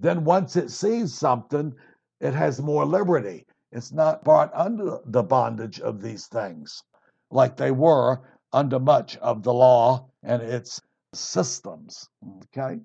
Then, 0.00 0.24
once 0.24 0.56
it 0.56 0.70
sees 0.70 1.14
something, 1.14 1.74
it 2.20 2.34
has 2.34 2.60
more 2.60 2.84
liberty. 2.84 3.46
It's 3.70 3.92
not 3.92 4.24
brought 4.24 4.52
under 4.54 4.98
the 5.06 5.22
bondage 5.22 5.80
of 5.80 6.00
these 6.02 6.26
things 6.26 6.82
like 7.30 7.56
they 7.56 7.70
were 7.70 8.20
under 8.52 8.78
much 8.78 9.16
of 9.18 9.42
the 9.42 9.52
law 9.52 10.06
and 10.22 10.42
its 10.42 10.80
systems. 11.14 12.08
Okay? 12.44 12.80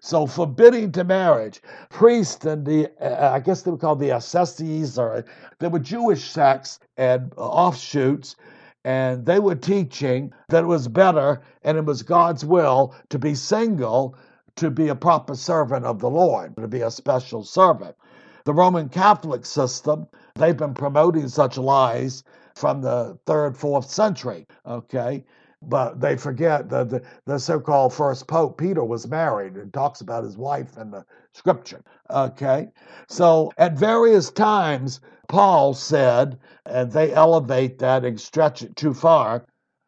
So 0.00 0.26
forbidding 0.26 0.92
to 0.92 1.04
marriage, 1.04 1.60
priests 1.90 2.44
and 2.44 2.64
the, 2.64 2.90
uh, 3.00 3.32
I 3.32 3.40
guess 3.40 3.62
they 3.62 3.70
were 3.70 3.78
called 3.78 4.00
the 4.00 4.16
Essenes, 4.16 4.98
or 4.98 5.24
they 5.58 5.68
were 5.68 5.78
Jewish 5.78 6.30
sects 6.30 6.78
and 6.96 7.32
offshoots, 7.36 8.36
and 8.84 9.26
they 9.26 9.38
were 9.38 9.54
teaching 9.54 10.32
that 10.48 10.64
it 10.64 10.66
was 10.66 10.88
better 10.88 11.42
and 11.62 11.78
it 11.78 11.84
was 11.84 12.02
God's 12.02 12.44
will 12.44 12.94
to 13.10 13.18
be 13.18 13.34
single, 13.34 14.16
to 14.56 14.70
be 14.70 14.88
a 14.88 14.94
proper 14.94 15.34
servant 15.34 15.84
of 15.84 16.00
the 16.00 16.10
Lord, 16.10 16.56
to 16.56 16.68
be 16.68 16.80
a 16.82 16.90
special 16.90 17.44
servant. 17.44 17.96
The 18.44 18.54
Roman 18.54 18.88
Catholic 18.88 19.46
system, 19.46 20.08
they've 20.34 20.56
been 20.56 20.74
promoting 20.74 21.28
such 21.28 21.58
lies 21.58 22.24
from 22.54 22.82
the 22.82 23.18
third, 23.24 23.56
fourth 23.56 23.88
century. 23.88 24.46
Okay 24.66 25.24
but 25.68 26.00
they 26.00 26.16
forget 26.16 26.68
that 26.68 26.90
the, 26.90 27.02
the 27.26 27.38
so-called 27.38 27.92
first 27.92 28.26
pope 28.26 28.58
peter 28.58 28.84
was 28.84 29.06
married 29.08 29.54
and 29.54 29.72
talks 29.72 30.00
about 30.00 30.24
his 30.24 30.36
wife 30.36 30.76
in 30.76 30.90
the 30.90 31.04
scripture 31.32 31.82
okay 32.10 32.68
so 33.08 33.50
at 33.58 33.78
various 33.78 34.30
times 34.30 35.00
paul 35.28 35.72
said 35.72 36.38
and 36.66 36.90
they 36.92 37.12
elevate 37.12 37.78
that 37.78 38.04
and 38.04 38.20
stretch 38.20 38.62
it 38.62 38.74
too 38.76 38.94
far 38.94 39.44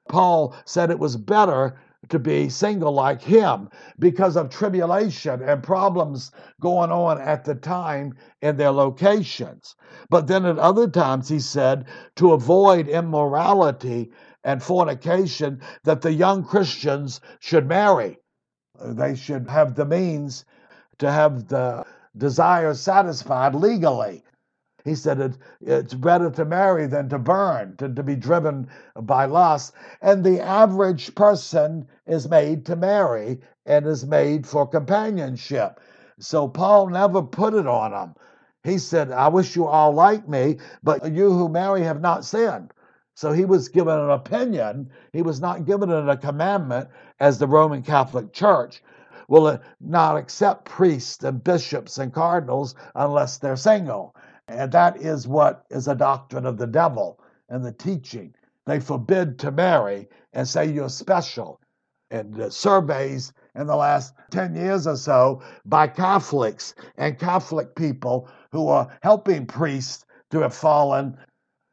paul 0.09 0.55
said 0.65 0.91
it 0.91 0.99
was 0.99 1.17
better 1.17 1.77
to 2.09 2.19
be 2.19 2.49
single 2.49 2.93
like 2.93 3.23
him 3.23 3.69
because 3.99 4.37
of 4.37 4.51
tribulation 4.51 5.43
and 5.43 5.63
problems 5.63 6.31
going 6.61 6.91
on 6.91 7.21
at 7.21 7.45
the 7.45 7.55
time 7.55 8.15
in 8.43 8.57
their 8.57 8.71
locations. 8.71 9.75
But 10.11 10.27
then 10.27 10.45
at 10.45 10.59
other 10.59 10.89
times, 10.89 11.29
he 11.29 11.41
said, 11.41 11.87
to 12.17 12.33
avoid 12.33 12.89
immorality 12.89 14.11
and 14.45 14.63
fornication 14.63 15.61
that 15.85 16.03
the 16.03 16.13
young 16.13 16.45
Christians 16.45 17.21
should 17.41 17.67
marry. 17.67 18.19
They 18.81 19.15
should 19.15 19.49
have 19.49 19.75
the 19.75 19.87
means 19.87 20.45
to 20.99 21.11
have 21.11 21.49
the 21.49 21.85
desire 22.17 22.75
satisfied 22.75 23.55
legally. 23.55 24.23
He 24.85 24.95
said 24.95 25.19
it, 25.19 25.39
it's 25.63 25.95
better 25.95 26.31
to 26.31 26.45
marry 26.45 26.87
than 26.87 27.09
to 27.09 27.19
burn, 27.19 27.77
to, 27.79 27.89
to 27.89 28.03
be 28.03 28.17
driven 28.17 28.69
by 29.01 29.25
lust. 29.25 29.73
And 30.03 30.23
the 30.23 30.43
average 30.43 31.15
person 31.15 31.89
is 32.07 32.29
made 32.29 32.67
to 32.67 32.77
marry 32.77 33.41
and 33.65 33.87
is 33.87 34.05
made 34.05 34.47
for 34.47 34.67
companionship. 34.67 35.81
So 36.19 36.47
Paul 36.47 36.89
never 36.91 37.23
put 37.23 37.55
it 37.55 37.67
on 37.67 37.93
them. 37.93 38.15
He 38.63 38.79
said, 38.79 39.11
I 39.11 39.29
wish 39.29 39.57
you 39.57 39.67
all 39.67 39.93
like 39.93 40.29
me, 40.29 40.59
but 40.83 41.13
you 41.13 41.33
who 41.33 41.49
marry 41.49 41.83
have 41.83 42.01
not 42.03 42.25
sinned. 42.25 42.73
So 43.17 43.33
he 43.33 43.45
was 43.45 43.69
given 43.69 43.97
an 43.97 44.11
opinion. 44.11 44.91
He 45.13 45.23
was 45.23 45.41
not 45.41 45.67
given 45.67 45.91
a 45.91 46.17
commandment 46.17 46.89
as 47.21 47.39
the 47.39 47.47
Roman 47.47 47.83
Catholic 47.83 48.33
Church 48.33 48.83
will 49.29 49.47
uh, 49.47 49.59
not 49.81 50.17
accept 50.17 50.65
priests 50.65 51.23
and 51.25 51.43
bishops 51.43 51.99
and 51.99 52.13
cardinals 52.13 52.75
unless 52.95 53.39
they're 53.39 53.57
single. 53.57 54.15
And 54.49 54.71
that 54.73 55.01
is 55.01 55.27
what 55.29 55.65
is 55.71 55.89
a 55.89 55.95
doctrine 55.95 56.45
of 56.45 56.59
the 56.59 56.67
devil 56.67 57.21
and 57.49 57.65
the 57.65 57.73
teaching. 57.73 58.35
They 58.67 58.81
forbid 58.81 59.39
to 59.41 59.51
marry 59.51 60.09
and 60.33 60.47
say 60.47 60.67
you're 60.67 60.89
special. 60.89 61.61
And 62.11 62.53
surveys 62.53 63.33
in 63.55 63.67
the 63.67 63.77
last 63.77 64.15
10 64.31 64.55
years 64.55 64.87
or 64.87 64.97
so 64.97 65.43
by 65.65 65.87
Catholics 65.87 66.75
and 66.97 67.19
Catholic 67.19 67.75
people 67.75 68.29
who 68.53 68.69
are 68.69 68.89
helping 69.03 69.47
priests 69.47 70.05
to 70.31 70.41
have 70.41 70.55
fallen 70.55 71.17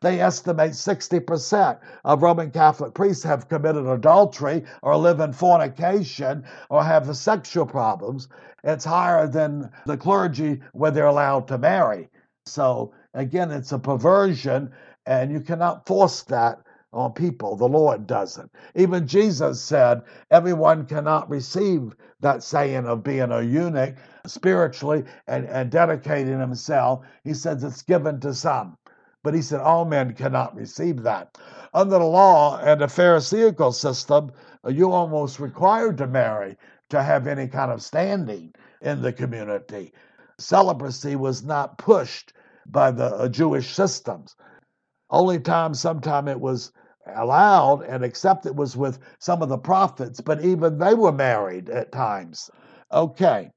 they 0.02 0.20
estimate 0.20 0.72
60% 0.72 1.80
of 2.04 2.24
Roman 2.24 2.52
Catholic 2.52 2.94
priests 2.94 3.24
have 3.24 3.48
committed 3.48 3.86
adultery 3.86 4.64
or 4.82 4.98
live 4.98 5.20
in 5.20 5.32
fornication 5.32 6.44
or 6.70 6.84
have 6.84 7.16
sexual 7.16 7.68
problems. 7.68 8.28
It's 8.64 8.86
higher 8.86 9.28
than 9.28 9.70
the 9.86 9.98
clergy 9.98 10.62
where 10.74 10.92
they're 10.92 11.06
allowed 11.06 11.48
to 11.50 11.58
marry. 11.58 12.10
So, 12.48 12.94
again, 13.14 13.52
it's 13.52 13.72
a 13.72 13.80
perversion, 13.80 14.72
and 15.06 15.32
you 15.32 15.40
cannot 15.40 15.86
force 15.86 16.24
that 16.24 16.60
on 16.94 17.14
people. 17.14 17.56
The 17.56 17.68
Lord 17.68 18.08
doesn't. 18.08 18.52
Even 18.76 19.08
Jesus 19.08 19.62
said 19.62 20.02
everyone 20.30 20.86
cannot 20.86 21.30
receive 21.30 21.96
that 22.20 22.44
saying 22.44 22.86
of 22.86 23.04
being 23.04 23.32
a 23.32 23.42
eunuch 23.42 23.96
spiritually 24.28 25.04
and, 25.28 25.46
and 25.46 25.72
dedicating 25.72 26.40
himself. 26.40 27.06
He 27.24 27.34
says 27.34 27.64
it's 27.64 27.84
given 27.84 28.20
to 28.22 28.34
some. 28.34 28.78
But 29.24 29.34
he 29.34 29.42
said 29.42 29.60
all 29.60 29.86
men 29.86 30.14
cannot 30.14 30.56
receive 30.56 31.04
that. 31.04 31.38
Under 31.74 32.00
the 32.00 32.06
law 32.06 32.58
and 32.58 32.82
the 32.82 32.88
Pharisaical 32.88 33.72
system, 33.72 34.32
you 34.68 34.92
almost 34.92 35.40
required 35.40 35.98
to 36.00 36.08
marry 36.08 36.58
to 36.90 37.04
have 37.04 37.28
any 37.28 37.48
kind 37.48 37.72
of 37.72 37.82
standing 37.82 38.54
in 38.82 39.02
the 39.02 39.14
community. 39.14 39.94
Celibacy 40.40 41.16
was 41.16 41.44
not 41.44 41.78
pushed 41.78 42.34
by 42.66 42.92
the 42.92 43.16
uh, 43.16 43.28
Jewish 43.28 43.74
systems. 43.74 44.36
Only 45.10 45.40
time, 45.40 45.74
sometime 45.74 46.28
it 46.28 46.40
was 46.40 46.72
allowed 47.16 47.82
and 47.84 48.04
accepted 48.04 48.58
was 48.58 48.78
with 48.78 49.00
some 49.20 49.42
of 49.42 49.50
the 49.50 49.58
prophets, 49.58 50.22
but 50.22 50.44
even 50.44 50.78
they 50.78 50.94
were 50.94 51.12
married 51.12 51.70
at 51.70 51.92
times. 51.92 52.50
Okay. 52.92 53.52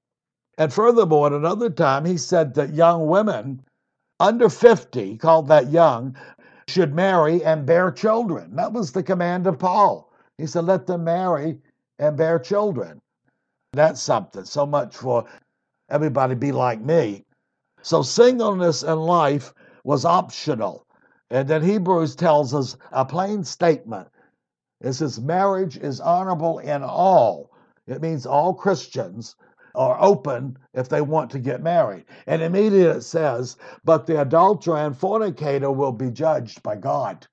And 0.58 0.72
furthermore, 0.72 1.26
at 1.28 1.32
another 1.32 1.70
time, 1.70 2.04
he 2.04 2.16
said 2.16 2.54
that 2.54 2.74
young 2.74 3.06
women 3.06 3.62
under 4.24 4.48
50, 4.48 5.18
called 5.18 5.48
that 5.48 5.70
young, 5.70 6.16
should 6.66 6.94
marry 6.94 7.44
and 7.44 7.66
bear 7.66 7.92
children. 7.92 8.56
That 8.56 8.72
was 8.72 8.90
the 8.90 9.02
command 9.02 9.46
of 9.46 9.58
Paul. 9.58 10.10
He 10.38 10.46
said, 10.46 10.64
let 10.64 10.86
them 10.86 11.04
marry 11.04 11.58
and 11.98 12.16
bear 12.16 12.38
children. 12.38 13.02
That's 13.74 14.00
something. 14.00 14.44
So 14.46 14.64
much 14.64 14.96
for 14.96 15.26
everybody 15.90 16.34
be 16.34 16.52
like 16.52 16.80
me. 16.80 17.26
So 17.82 18.00
singleness 18.00 18.82
in 18.82 18.98
life 18.98 19.52
was 19.84 20.06
optional. 20.06 20.86
And 21.30 21.46
then 21.46 21.62
Hebrews 21.62 22.16
tells 22.16 22.54
us 22.54 22.78
a 22.92 23.04
plain 23.04 23.44
statement. 23.44 24.08
It 24.80 24.94
says, 24.94 25.20
marriage 25.20 25.76
is 25.76 26.00
honorable 26.00 26.60
in 26.60 26.82
all. 26.82 27.50
It 27.86 28.00
means 28.00 28.24
all 28.24 28.54
Christians 28.54 29.36
are 29.74 29.96
open 30.00 30.58
if 30.72 30.88
they 30.88 31.00
want 31.00 31.30
to 31.30 31.38
get 31.38 31.62
married. 31.62 32.04
And 32.26 32.42
immediately 32.42 32.98
it 32.98 33.02
says, 33.02 33.56
but 33.84 34.06
the 34.06 34.20
adulterer 34.20 34.78
and 34.78 34.96
fornicator 34.96 35.70
will 35.70 35.92
be 35.92 36.10
judged 36.10 36.62
by 36.62 36.76
God. 36.76 37.26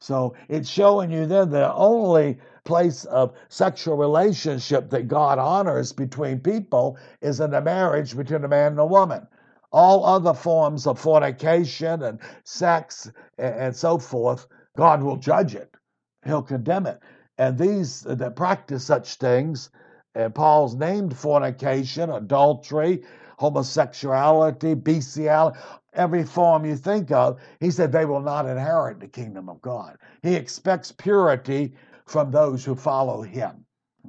So 0.00 0.34
it's 0.48 0.68
showing 0.68 1.10
you 1.10 1.26
then 1.26 1.50
the 1.50 1.72
only 1.74 2.38
place 2.64 3.04
of 3.06 3.34
sexual 3.48 3.96
relationship 3.96 4.90
that 4.90 5.08
God 5.08 5.38
honors 5.38 5.92
between 5.92 6.38
people 6.40 6.98
is 7.22 7.40
in 7.40 7.54
a 7.54 7.60
marriage 7.60 8.16
between 8.16 8.44
a 8.44 8.48
man 8.48 8.72
and 8.72 8.80
a 8.80 8.86
woman. 8.86 9.26
All 9.72 10.04
other 10.04 10.34
forms 10.34 10.86
of 10.86 10.98
fornication 10.98 12.02
and 12.02 12.20
sex 12.44 13.10
and 13.38 13.74
so 13.74 13.98
forth, 13.98 14.46
God 14.76 15.02
will 15.02 15.16
judge 15.16 15.54
it. 15.54 15.74
He'll 16.24 16.42
condemn 16.42 16.86
it. 16.86 17.00
And 17.38 17.58
these 17.58 18.02
that 18.02 18.36
practice 18.36 18.84
such 18.84 19.16
things, 19.16 19.70
Paul's 20.34 20.74
named 20.74 21.16
fornication, 21.16 22.10
adultery, 22.10 23.02
homosexuality, 23.38 24.74
bestiality, 24.74 25.58
every 25.92 26.24
form 26.24 26.64
you 26.64 26.76
think 26.76 27.10
of, 27.10 27.38
he 27.60 27.70
said 27.70 27.92
they 27.92 28.04
will 28.04 28.20
not 28.20 28.46
inherit 28.46 29.00
the 29.00 29.08
kingdom 29.08 29.48
of 29.48 29.60
God. 29.60 29.96
He 30.22 30.34
expects 30.34 30.92
purity 30.92 31.74
from 32.06 32.30
those 32.30 32.64
who 32.64 32.74
follow 32.74 33.22
him. 33.22 33.64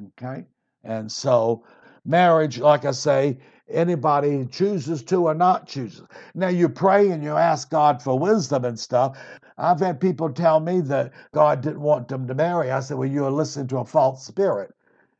Okay? 0.09 0.45
And 0.83 1.11
so, 1.11 1.65
marriage, 2.05 2.59
like 2.59 2.85
I 2.85 2.91
say, 2.91 3.39
anybody 3.69 4.45
chooses 4.45 5.03
to 5.03 5.27
or 5.27 5.33
not 5.33 5.67
chooses. 5.67 6.03
Now, 6.35 6.47
you 6.47 6.69
pray 6.69 7.09
and 7.09 7.23
you 7.23 7.35
ask 7.35 7.69
God 7.69 8.01
for 8.01 8.17
wisdom 8.17 8.63
and 8.63 8.79
stuff. 8.79 9.17
I've 9.57 9.79
had 9.79 9.99
people 9.99 10.31
tell 10.31 10.59
me 10.59 10.81
that 10.81 11.11
God 11.33 11.61
didn't 11.61 11.81
want 11.81 12.07
them 12.07 12.27
to 12.27 12.35
marry. 12.35 12.71
I 12.71 12.79
said, 12.79 12.97
Well, 12.97 13.09
you're 13.09 13.31
listening 13.31 13.67
to 13.69 13.79
a 13.79 13.85
false 13.85 14.25
spirit 14.25 14.71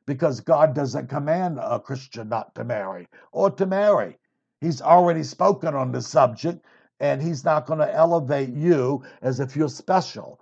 because 0.07 0.39
God 0.41 0.73
doesn't 0.75 1.09
command 1.09 1.59
a 1.61 1.79
Christian 1.79 2.29
not 2.29 2.55
to 2.55 2.65
marry 2.65 3.07
or 3.33 3.51
to 3.51 3.67
marry. 3.67 4.17
He's 4.61 4.81
already 4.81 5.23
spoken 5.23 5.75
on 5.75 5.91
the 5.91 6.01
subject, 6.01 6.65
and 6.99 7.21
He's 7.21 7.45
not 7.45 7.67
going 7.67 7.79
to 7.79 7.93
elevate 7.95 8.49
you 8.49 9.03
as 9.21 9.39
if 9.39 9.55
you're 9.55 9.69
special. 9.69 10.41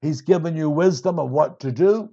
He's 0.00 0.22
given 0.22 0.56
you 0.56 0.70
wisdom 0.70 1.20
of 1.20 1.30
what 1.30 1.60
to 1.60 1.72
do, 1.72 2.10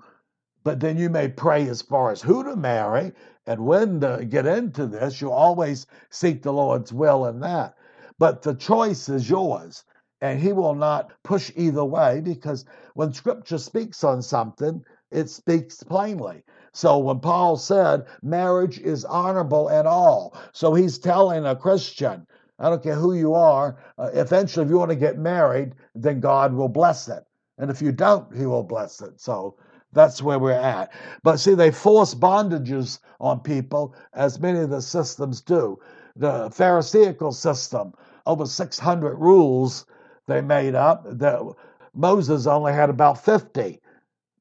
but 0.63 0.79
then 0.79 0.97
you 0.97 1.09
may 1.09 1.29
pray 1.29 1.67
as 1.69 1.81
far 1.81 2.11
as 2.11 2.21
who 2.21 2.43
to 2.43 2.55
marry 2.55 3.13
and 3.47 3.65
when 3.65 4.01
to 4.01 4.25
get 4.29 4.45
into 4.45 4.87
this. 4.87 5.21
You 5.21 5.31
always 5.31 5.87
seek 6.11 6.43
the 6.43 6.53
Lord's 6.53 6.93
will 6.93 7.27
in 7.27 7.39
that. 7.41 7.75
But 8.19 8.43
the 8.43 8.55
choice 8.55 9.09
is 9.09 9.29
yours, 9.29 9.85
and 10.21 10.39
He 10.39 10.53
will 10.53 10.75
not 10.75 11.13
push 11.23 11.51
either 11.55 11.85
way 11.85 12.21
because 12.21 12.65
when 12.95 13.13
Scripture 13.13 13.57
speaks 13.57 14.03
on 14.03 14.21
something, 14.21 14.83
it 15.11 15.29
speaks 15.29 15.81
plainly. 15.83 16.43
So 16.71 16.97
when 16.99 17.19
Paul 17.19 17.57
said 17.57 18.05
marriage 18.21 18.79
is 18.79 19.05
honorable 19.05 19.69
and 19.69 19.87
all, 19.87 20.37
so 20.51 20.73
he's 20.73 20.99
telling 20.99 21.45
a 21.45 21.55
Christian, 21.55 22.27
I 22.59 22.69
don't 22.69 22.83
care 22.83 22.95
who 22.95 23.13
you 23.13 23.33
are, 23.33 23.77
uh, 23.97 24.09
eventually 24.13 24.65
if 24.65 24.69
you 24.69 24.77
want 24.77 24.91
to 24.91 24.95
get 24.95 25.17
married, 25.17 25.73
then 25.95 26.19
God 26.19 26.53
will 26.53 26.67
bless 26.69 27.07
it. 27.07 27.23
And 27.57 27.71
if 27.71 27.81
you 27.81 27.91
don't, 27.91 28.35
he 28.35 28.45
will 28.45 28.63
bless 28.63 29.01
it. 29.01 29.19
So 29.19 29.55
that's 29.91 30.21
where 30.21 30.39
we're 30.39 30.51
at. 30.51 30.91
But 31.23 31.37
see, 31.37 31.55
they 31.55 31.71
force 31.71 32.13
bondages 32.13 32.99
on 33.19 33.39
people, 33.39 33.95
as 34.13 34.39
many 34.39 34.59
of 34.59 34.69
the 34.69 34.81
systems 34.81 35.41
do. 35.41 35.79
The 36.15 36.49
Pharisaical 36.51 37.31
system, 37.31 37.93
over 38.25 38.45
600 38.45 39.15
rules 39.15 39.85
they 40.27 40.41
made 40.41 40.75
up. 40.75 41.03
The, 41.05 41.53
Moses 41.93 42.45
only 42.45 42.73
had 42.73 42.89
about 42.89 43.23
50. 43.23 43.81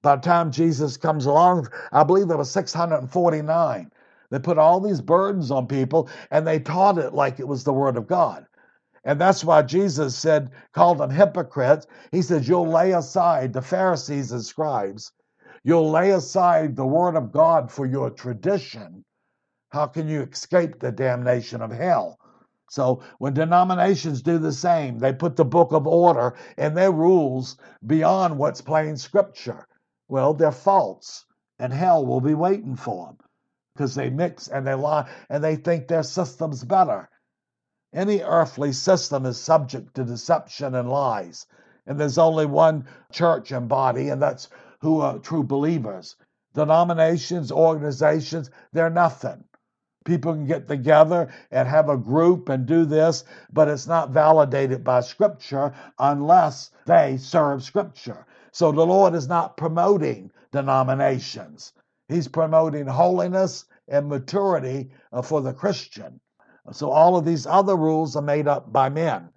By 0.08 0.16
the 0.16 0.22
time 0.22 0.50
Jesus 0.50 0.96
comes 0.96 1.26
along, 1.26 1.68
I 1.92 2.02
believe 2.02 2.28
there 2.28 2.38
were 2.38 2.44
649. 2.46 3.90
They 4.30 4.38
put 4.38 4.56
all 4.56 4.80
these 4.80 5.02
burdens 5.02 5.50
on 5.50 5.66
people 5.66 6.08
and 6.30 6.46
they 6.46 6.60
taught 6.60 6.96
it 6.96 7.12
like 7.12 7.38
it 7.38 7.46
was 7.46 7.62
the 7.62 7.74
Word 7.74 7.98
of 7.98 8.06
God. 8.06 8.46
And 9.04 9.20
that's 9.20 9.44
why 9.44 9.60
Jesus 9.60 10.16
said, 10.16 10.50
called 10.72 10.96
them 10.96 11.10
hypocrites. 11.10 11.86
He 12.10 12.22
says, 12.22 12.48
You'll 12.48 12.70
lay 12.70 12.92
aside 12.92 13.52
the 13.52 13.60
Pharisees 13.60 14.32
and 14.32 14.42
scribes, 14.42 15.12
you'll 15.62 15.90
lay 15.90 16.12
aside 16.12 16.74
the 16.74 16.86
Word 16.86 17.14
of 17.14 17.30
God 17.30 17.70
for 17.70 17.84
your 17.84 18.08
tradition. 18.08 19.04
How 19.68 19.88
can 19.88 20.08
you 20.08 20.22
escape 20.22 20.80
the 20.80 20.90
damnation 20.90 21.60
of 21.60 21.70
hell? 21.70 22.16
So 22.70 23.02
when 23.18 23.34
denominations 23.34 24.22
do 24.22 24.38
the 24.38 24.54
same, 24.54 25.00
they 25.00 25.12
put 25.12 25.36
the 25.36 25.44
book 25.44 25.72
of 25.72 25.86
order 25.86 26.34
and 26.56 26.74
their 26.74 26.92
rules 26.92 27.58
beyond 27.86 28.38
what's 28.38 28.62
plain 28.62 28.96
scripture. 28.96 29.67
Well, 30.08 30.34
they're 30.34 30.52
false, 30.52 31.26
and 31.58 31.72
hell 31.72 32.04
will 32.04 32.20
be 32.20 32.34
waiting 32.34 32.76
for 32.76 33.06
them 33.06 33.18
because 33.74 33.94
they 33.94 34.10
mix 34.10 34.48
and 34.48 34.66
they 34.66 34.74
lie 34.74 35.08
and 35.28 35.44
they 35.44 35.56
think 35.56 35.86
their 35.86 36.02
system's 36.02 36.64
better. 36.64 37.08
Any 37.92 38.22
earthly 38.22 38.72
system 38.72 39.24
is 39.24 39.40
subject 39.40 39.94
to 39.94 40.04
deception 40.04 40.74
and 40.74 40.90
lies. 40.90 41.46
And 41.86 41.98
there's 41.98 42.18
only 42.18 42.44
one 42.44 42.86
church 43.12 43.50
and 43.52 43.68
body, 43.68 44.08
and 44.10 44.20
that's 44.20 44.48
who 44.80 45.00
are 45.00 45.18
true 45.18 45.42
believers. 45.42 46.16
Denominations, 46.54 47.50
organizations, 47.52 48.50
they're 48.72 48.90
nothing. 48.90 49.44
People 50.04 50.34
can 50.34 50.46
get 50.46 50.68
together 50.68 51.28
and 51.50 51.68
have 51.68 51.88
a 51.88 51.96
group 51.96 52.48
and 52.48 52.66
do 52.66 52.84
this, 52.84 53.24
but 53.52 53.68
it's 53.68 53.86
not 53.86 54.10
validated 54.10 54.84
by 54.84 55.00
Scripture 55.00 55.74
unless 55.98 56.70
they 56.86 57.16
serve 57.16 57.62
Scripture. 57.62 58.26
So 58.52 58.72
the 58.72 58.86
Lord 58.86 59.14
is 59.14 59.28
not 59.28 59.56
promoting 59.56 60.30
denominations, 60.52 61.72
He's 62.08 62.28
promoting 62.28 62.86
holiness 62.86 63.66
and 63.88 64.08
maturity 64.08 64.90
uh, 65.12 65.22
for 65.22 65.40
the 65.42 65.52
Christian. 65.52 66.20
So 66.72 66.90
all 66.90 67.16
of 67.16 67.24
these 67.24 67.46
other 67.46 67.76
rules 67.76 68.16
are 68.16 68.22
made 68.22 68.48
up 68.48 68.72
by 68.72 68.88
men. 68.88 69.30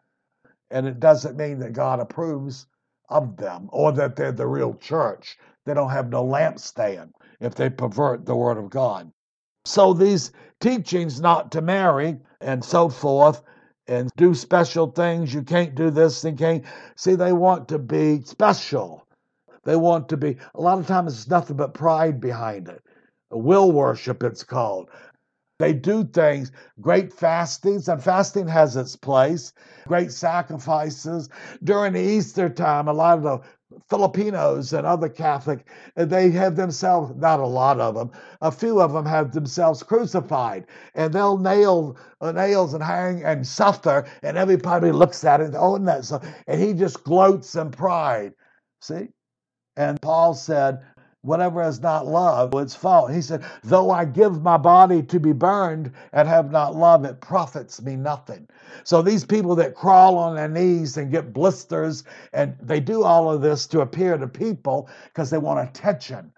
And 0.69 0.88
it 0.88 1.00
doesn't 1.00 1.38
mean 1.38 1.60
that 1.60 1.74
God 1.74 2.00
approves 2.00 2.65
of 3.10 3.38
them 3.38 3.69
or 3.71 3.91
that 3.93 4.15
they're 4.15 4.32
the 4.32 4.47
real 4.47 4.74
church. 4.76 5.38
They 5.65 5.74
don't 5.74 5.91
have 5.91 6.10
no 6.10 6.24
lampstand 6.26 7.12
if 7.39 7.56
they 7.56 7.69
pervert 7.69 8.26
the 8.26 8.36
word 8.36 8.58
of 8.58 8.69
God. 8.69 9.12
So 9.65 9.93
these 9.93 10.32
teachings 10.60 11.21
not 11.21 11.52
to 11.52 11.62
marry 11.62 12.19
and 12.39 12.63
so 12.63 12.89
forth 12.89 13.43
and 13.91 14.10
do 14.15 14.34
special 14.34 14.88
things, 14.88 15.34
you 15.34 15.43
can't 15.43 15.75
do 15.75 15.89
this 15.89 16.23
and 16.23 16.38
can't. 16.38 16.63
See, 16.95 17.15
they 17.15 17.34
want 17.34 17.67
to 17.69 17.80
be 17.80 18.21
special. 18.21 19.06
They 19.63 19.75
want 19.75 20.10
to 20.10 20.17
be, 20.17 20.38
a 20.56 20.62
lot 20.62 20.80
of 20.80 20.88
times 20.88 21.13
it's 21.13 21.30
nothing 21.30 21.58
but 21.58 21.73
pride 21.73 22.19
behind 22.19 22.67
it. 22.69 22.82
Will 23.30 23.71
worship, 23.71 24.23
it's 24.23 24.43
called. 24.43 24.89
They 25.60 25.73
do 25.73 26.06
things, 26.06 26.51
great 26.80 27.13
fastings, 27.13 27.88
and 27.88 28.01
fasting 28.01 28.47
has 28.47 28.75
its 28.75 28.95
place, 28.95 29.54
great 29.88 30.12
sacrifices. 30.12 31.30
During 31.63 31.93
the 31.93 32.01
Easter 32.01 32.49
time, 32.49 32.88
a 32.88 32.93
lot 32.93 33.19
of 33.19 33.23
the 33.23 33.39
Filipinos 33.89 34.73
and 34.73 34.88
other 34.88 35.10
Catholic, 35.10 35.67
they 35.95 36.31
have 36.31 36.55
themselves, 36.55 37.13
not 37.17 37.39
a 37.39 37.47
lot 37.47 37.79
of 37.79 37.95
them, 37.95 38.12
a 38.41 38.51
few 38.51 38.81
of 38.81 38.93
them 38.93 39.05
have 39.05 39.31
themselves 39.34 39.84
crucified. 39.84 40.65
And 40.95 41.13
they'll 41.13 41.38
nail 41.38 41.97
uh, 42.21 42.31
nails 42.31 42.73
and 42.73 42.84
hang 42.84 43.23
and 43.23 43.45
suffer, 43.45 44.07
and 44.23 44.38
everybody 44.38 44.91
looks 44.91 45.23
at 45.23 45.41
it, 45.41 45.53
oh, 45.55 45.75
and 45.75 45.88
that 45.88 46.05
so, 46.05 46.21
and 46.47 46.62
he 46.62 46.73
just 46.73 47.03
gloats 47.03 47.55
in 47.55 47.71
pride. 47.71 48.34
See? 48.81 49.10
And 49.77 50.01
Paul 50.01 50.34
said, 50.36 50.81
whatever 51.21 51.62
is 51.62 51.79
not 51.79 52.07
love, 52.07 52.53
it's 52.55 52.75
fault. 52.75 53.12
He 53.12 53.21
said, 53.21 53.43
though 53.63 53.91
I 53.91 54.05
give 54.05 54.41
my 54.41 54.57
body 54.57 55.03
to 55.03 55.19
be 55.19 55.34
burned 55.34 55.91
and 56.13 56.27
have 56.27 56.51
not 56.51 56.75
love, 56.75 57.05
it 57.05 57.21
profits 57.21 57.81
me 57.81 57.95
nothing. 57.95 58.47
So 58.84 59.01
these 59.01 59.25
people 59.25 59.55
that 59.55 59.75
crawl 59.75 60.17
on 60.17 60.36
their 60.36 60.47
knees 60.47 60.97
and 60.97 61.12
get 61.12 61.34
blisters, 61.34 62.03
and 62.34 62.55
they 62.62 62.79
do 62.79 63.03
all 63.03 63.31
of 63.31 63.41
this 63.41 63.67
to 63.67 63.81
appear 63.81 64.17
to 64.17 64.27
people 64.27 64.89
because 65.05 65.29
they 65.29 65.38
want 65.38 65.69
attention. 65.69 66.31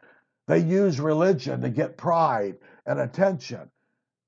They 0.47 0.59
use 0.59 0.99
religion 0.99 1.61
to 1.61 1.69
get 1.69 1.97
pride 1.97 2.57
and 2.85 2.99
attention. 2.99 3.69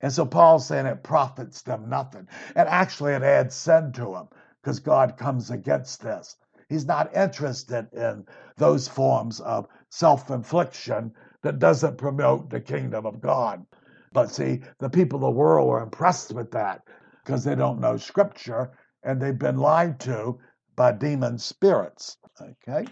And 0.01 0.13
so 0.13 0.25
Paul's 0.25 0.67
saying 0.67 0.85
it 0.85 1.03
profits 1.03 1.63
them 1.63 1.89
nothing. 1.89 2.27
And 2.55 2.69
actually, 2.69 3.13
it 3.13 3.23
adds 3.23 3.55
sin 3.55 3.91
to 3.93 4.05
them 4.05 4.27
because 4.61 4.79
God 4.79 5.17
comes 5.17 5.51
against 5.51 6.01
this. 6.01 6.37
He's 6.69 6.86
not 6.86 7.15
interested 7.15 7.88
in 7.93 8.25
those 8.58 8.88
forms 8.88 9.39
of 9.41 9.67
self 9.89 10.30
infliction 10.30 11.13
that 11.43 11.60
doesn't 11.60 11.97
promote 11.97 12.49
the 12.49 12.62
kingdom 12.62 13.06
of 13.06 13.21
God. 13.21 13.65
But 14.13 14.32
see, 14.32 14.62
the 14.80 14.89
people 14.89 15.17
of 15.17 15.21
the 15.21 15.30
world 15.39 15.69
are 15.69 15.84
impressed 15.84 16.34
with 16.34 16.51
that 16.51 16.82
because 17.23 17.43
they 17.43 17.56
don't 17.56 17.82
know 17.82 17.97
scripture 17.97 18.71
and 19.04 19.21
they've 19.21 19.38
been 19.38 19.58
lied 19.58 19.99
to 20.01 20.39
by 20.75 20.91
demon 20.91 21.38
spirits. 21.38 22.17
Okay? 22.41 22.86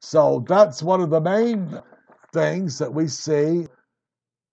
So 0.00 0.44
that's 0.48 0.82
one 0.82 1.00
of 1.00 1.10
the 1.10 1.20
main 1.20 1.80
things 2.32 2.78
that 2.78 2.92
we 2.92 3.08
see. 3.08 3.66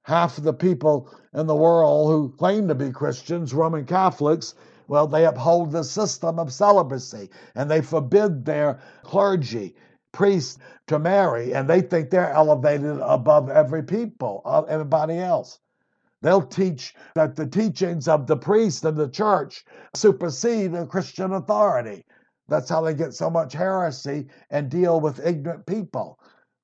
Half 0.03 0.37
of 0.37 0.43
the 0.43 0.53
people 0.53 1.11
in 1.33 1.45
the 1.47 1.55
world 1.55 2.09
who 2.09 2.35
claim 2.37 2.67
to 2.67 2.75
be 2.75 2.91
Christians, 2.91 3.53
Roman 3.53 3.85
Catholics, 3.85 4.55
well, 4.89 5.07
they 5.07 5.25
uphold 5.25 5.71
the 5.71 5.83
system 5.83 6.39
of 6.39 6.51
celibacy 6.51 7.29
and 7.53 7.69
they 7.69 7.81
forbid 7.81 8.43
their 8.43 8.79
clergy, 9.03 9.75
priests, 10.11 10.57
to 10.87 10.97
marry, 10.97 11.53
and 11.53 11.69
they 11.69 11.79
think 11.79 12.09
they're 12.09 12.31
elevated 12.31 12.97
above 12.99 13.51
every 13.51 13.83
people, 13.83 14.41
uh, 14.45 14.63
everybody 14.63 15.19
else. 15.19 15.59
They'll 16.23 16.41
teach 16.41 16.95
that 17.13 17.35
the 17.35 17.45
teachings 17.45 18.07
of 18.07 18.25
the 18.25 18.35
priest 18.35 18.83
and 18.83 18.97
the 18.97 19.07
church 19.07 19.63
supersede 19.95 20.73
the 20.73 20.87
Christian 20.87 21.33
authority. 21.33 22.03
That's 22.47 22.67
how 22.67 22.81
they 22.81 22.95
get 22.95 23.13
so 23.13 23.29
much 23.29 23.53
heresy 23.53 24.27
and 24.49 24.71
deal 24.71 24.99
with 24.99 25.25
ignorant 25.25 25.67
people. 25.67 26.19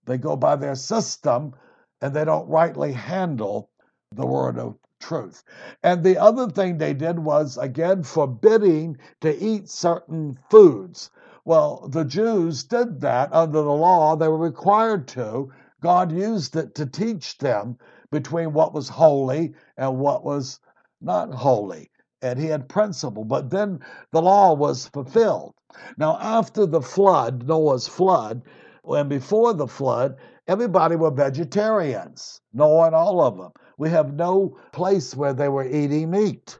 They 0.06 0.18
go 0.18 0.36
by 0.36 0.56
their 0.56 0.76
system 0.76 1.54
and 2.02 2.14
they 2.14 2.26
don't 2.26 2.50
rightly 2.50 2.92
handle 2.92 3.70
the 4.12 4.26
word 4.26 4.58
of 4.58 4.78
truth. 5.06 5.44
And 5.84 6.04
the 6.04 6.18
other 6.18 6.50
thing 6.50 6.78
they 6.78 6.94
did 6.94 7.20
was, 7.20 7.58
again, 7.58 8.04
forbidding 8.04 8.98
to 9.22 9.38
eat 9.44 9.70
certain 9.70 10.38
foods. 10.50 11.12
Well, 11.46 11.88
the 11.90 12.06
Jews 12.06 12.64
did 12.64 13.02
that 13.02 13.32
under 13.32 13.62
the 13.62 13.72
law. 13.72 14.16
They 14.16 14.28
were 14.28 14.38
required 14.38 15.08
to. 15.10 15.52
God 15.82 16.12
used 16.12 16.56
it 16.56 16.74
to 16.76 16.88
teach 16.88 17.38
them 17.38 17.78
between 18.12 18.54
what 18.54 18.74
was 18.74 18.90
holy 18.90 19.54
and 19.78 20.00
what 20.00 20.24
was 20.24 20.60
not 21.02 21.32
holy. 21.34 21.92
And 22.24 22.40
he 22.40 22.48
had 22.48 22.68
principle. 22.68 23.26
But 23.26 23.52
then 23.52 23.80
the 24.12 24.22
law 24.22 24.54
was 24.54 24.88
fulfilled. 24.88 25.54
Now, 25.98 26.18
after 26.20 26.66
the 26.66 26.82
flood, 26.82 27.48
Noah's 27.48 27.88
flood, 27.88 28.42
and 28.88 29.10
before 29.10 29.54
the 29.54 29.68
flood, 29.68 30.16
everybody 30.48 30.96
were 30.96 31.12
vegetarians, 31.12 32.42
Noah 32.54 32.88
and 32.88 32.96
all 32.96 33.22
of 33.22 33.38
them. 33.38 33.52
We 33.78 33.90
have 33.90 34.14
no 34.14 34.58
place 34.72 35.16
where 35.16 35.34
they 35.34 35.50
were 35.50 35.66
eating 35.68 36.12
meat. 36.12 36.60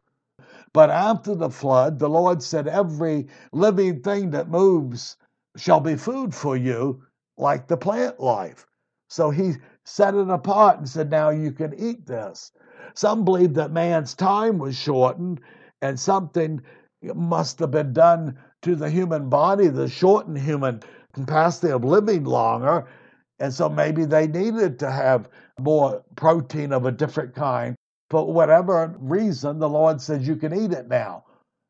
But 0.74 0.90
after 0.90 1.36
the 1.36 1.50
flood, 1.50 2.00
the 2.00 2.10
Lord 2.10 2.44
said, 2.44 2.68
Every 2.68 3.28
living 3.54 4.02
thing 4.02 4.32
that 4.32 4.50
moves 4.50 5.18
shall 5.56 5.80
be 5.80 5.96
food 5.96 6.36
for 6.36 6.58
you, 6.58 7.02
like 7.38 7.68
the 7.68 7.78
plant 7.78 8.20
life. 8.20 8.66
So 9.10 9.30
he 9.30 9.54
set 9.86 10.16
it 10.16 10.30
apart 10.30 10.78
and 10.80 10.90
said, 10.90 11.10
Now 11.10 11.30
you 11.30 11.52
can 11.52 11.74
eat 11.76 12.06
this. 12.06 12.52
Some 12.94 13.24
believe 13.26 13.54
that 13.56 13.72
man's 13.72 14.16
time 14.16 14.58
was 14.58 14.76
shortened 14.76 15.42
and 15.82 16.00
something 16.00 16.62
must 17.04 17.60
have 17.60 17.72
been 17.72 17.94
done 17.94 18.38
to 18.64 18.76
the 18.76 18.90
human 18.90 19.30
body 19.30 19.72
to 19.72 19.88
shorten 19.88 20.36
human 20.36 20.82
capacity 21.14 21.72
of 21.72 21.86
living 21.86 22.26
longer. 22.26 22.88
And 23.40 23.54
so 23.54 23.70
maybe 23.70 24.06
they 24.06 24.28
needed 24.28 24.80
to 24.80 24.92
have 24.92 25.30
more 25.60 26.04
protein 26.16 26.72
of 26.72 26.86
a 26.86 26.92
different 26.92 27.36
kind. 27.36 27.76
For 28.10 28.32
whatever 28.32 28.96
reason, 29.00 29.60
the 29.60 29.70
Lord 29.70 30.00
says 30.00 30.28
you 30.28 30.36
can 30.36 30.54
eat 30.54 30.72
it 30.72 30.88
now. 30.88 31.24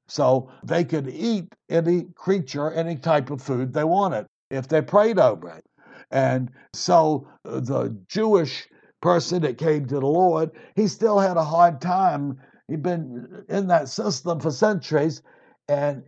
So 0.08 0.52
they 0.64 0.84
could 0.84 1.10
eat 1.10 1.48
any 1.70 2.04
creature, 2.16 2.72
any 2.72 2.96
type 2.96 3.32
of 3.32 3.42
food 3.42 3.74
they 3.74 3.84
wanted 3.84 4.28
if 4.52 4.68
they 4.68 4.82
prayed 4.82 5.18
over 5.18 5.50
it. 5.50 5.64
And 6.12 6.52
so 6.74 7.28
uh, 7.46 7.60
the 7.62 7.98
Jewish 8.08 8.68
person 9.02 9.42
that 9.42 9.58
came 9.58 9.86
to 9.88 10.00
the 10.00 10.06
Lord, 10.06 10.52
he 10.76 10.88
still 10.88 11.20
had 11.20 11.38
a 11.38 11.44
hard 11.44 11.82
time. 11.82 12.40
He'd 12.68 12.84
been 12.84 13.44
in 13.50 13.68
that 13.68 13.90
system 13.90 14.40
for 14.40 14.52
centuries. 14.52 15.24
And 15.68 16.04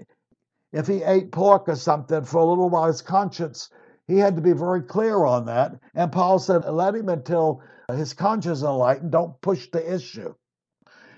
if 0.73 0.87
he 0.87 1.03
ate 1.03 1.31
pork 1.31 1.67
or 1.67 1.75
something 1.75 2.23
for 2.23 2.39
a 2.39 2.45
little 2.45 2.69
while, 2.69 2.87
his 2.87 3.01
conscience, 3.01 3.69
he 4.07 4.17
had 4.17 4.35
to 4.35 4.41
be 4.41 4.53
very 4.53 4.81
clear 4.81 5.25
on 5.25 5.45
that. 5.45 5.79
And 5.95 6.11
Paul 6.11 6.39
said, 6.39 6.65
let 6.65 6.95
him 6.95 7.09
until 7.09 7.61
his 7.91 8.13
conscience 8.13 8.61
enlightened. 8.61 9.11
Don't 9.11 9.39
push 9.41 9.67
the 9.69 9.93
issue. 9.93 10.33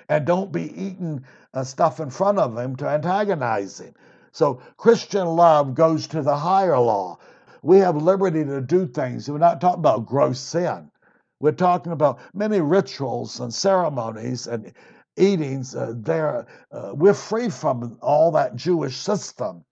And 0.09 0.25
don't 0.25 0.51
be 0.51 0.63
eating 0.63 1.23
uh, 1.53 1.63
stuff 1.63 1.99
in 1.99 2.09
front 2.09 2.39
of 2.39 2.57
him 2.57 2.75
to 2.77 2.87
antagonize 2.87 3.79
him. 3.79 3.93
So 4.31 4.61
Christian 4.77 5.27
love 5.27 5.75
goes 5.75 6.07
to 6.07 6.21
the 6.21 6.35
higher 6.35 6.79
law 6.79 7.19
we 7.61 7.77
have 7.79 7.95
liberty 7.95 8.43
to 8.45 8.61
do 8.61 8.87
things. 8.87 9.29
We're 9.29 9.37
not 9.37 9.61
talking 9.61 9.79
about 9.79 10.05
gross 10.05 10.39
sin. 10.39 10.91
We're 11.39 11.51
talking 11.51 11.91
about 11.91 12.19
many 12.33 12.61
rituals 12.61 13.39
and 13.39 13.53
ceremonies 13.53 14.47
and 14.47 14.73
eatings. 15.17 15.75
Uh, 15.75 15.93
there, 15.95 16.47
uh, 16.71 16.91
we're 16.93 17.13
free 17.13 17.49
from 17.49 17.97
all 18.01 18.31
that 18.31 18.55
Jewish 18.55 18.97
system. 18.97 19.63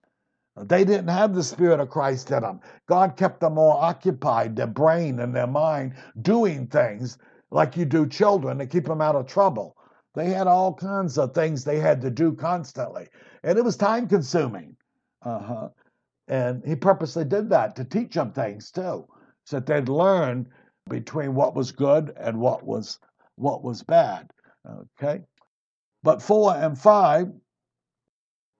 They 0.63 0.83
didn't 0.83 1.09
have 1.09 1.35
the 1.35 1.43
Spirit 1.43 1.79
of 1.79 1.89
Christ 1.89 2.31
in 2.31 2.41
them. 2.41 2.59
God 2.87 3.15
kept 3.15 3.39
them 3.39 3.57
all 3.57 3.77
occupied, 3.77 4.55
their 4.55 4.67
brain 4.67 5.19
and 5.19 5.35
their 5.35 5.47
mind, 5.47 5.93
doing 6.21 6.67
things 6.67 7.17
like 7.51 7.77
you 7.77 7.85
do 7.85 8.07
children 8.07 8.57
to 8.57 8.65
keep 8.65 8.85
them 8.85 9.01
out 9.01 9.15
of 9.15 9.27
trouble. 9.27 9.75
They 10.15 10.29
had 10.29 10.47
all 10.47 10.73
kinds 10.73 11.17
of 11.17 11.33
things 11.33 11.63
they 11.63 11.79
had 11.79 12.01
to 12.01 12.09
do 12.09 12.33
constantly, 12.33 13.07
and 13.43 13.57
it 13.57 13.63
was 13.63 13.77
time 13.77 14.07
consuming. 14.07 14.75
Uh-huh. 15.21 15.69
And 16.27 16.63
he 16.65 16.75
purposely 16.75 17.23
did 17.23 17.49
that 17.49 17.75
to 17.75 17.83
teach 17.83 18.15
them 18.15 18.31
things 18.31 18.71
too, 18.71 19.07
so 19.45 19.59
that 19.59 19.65
they'd 19.65 19.89
learn 19.89 20.47
between 20.89 21.35
what 21.35 21.55
was 21.55 21.71
good 21.71 22.13
and 22.17 22.39
what 22.39 22.65
was 22.65 22.99
what 23.35 23.63
was 23.63 23.83
bad. 23.83 24.31
Okay. 24.67 25.21
But 26.03 26.21
four 26.21 26.55
and 26.55 26.77
five, 26.77 27.31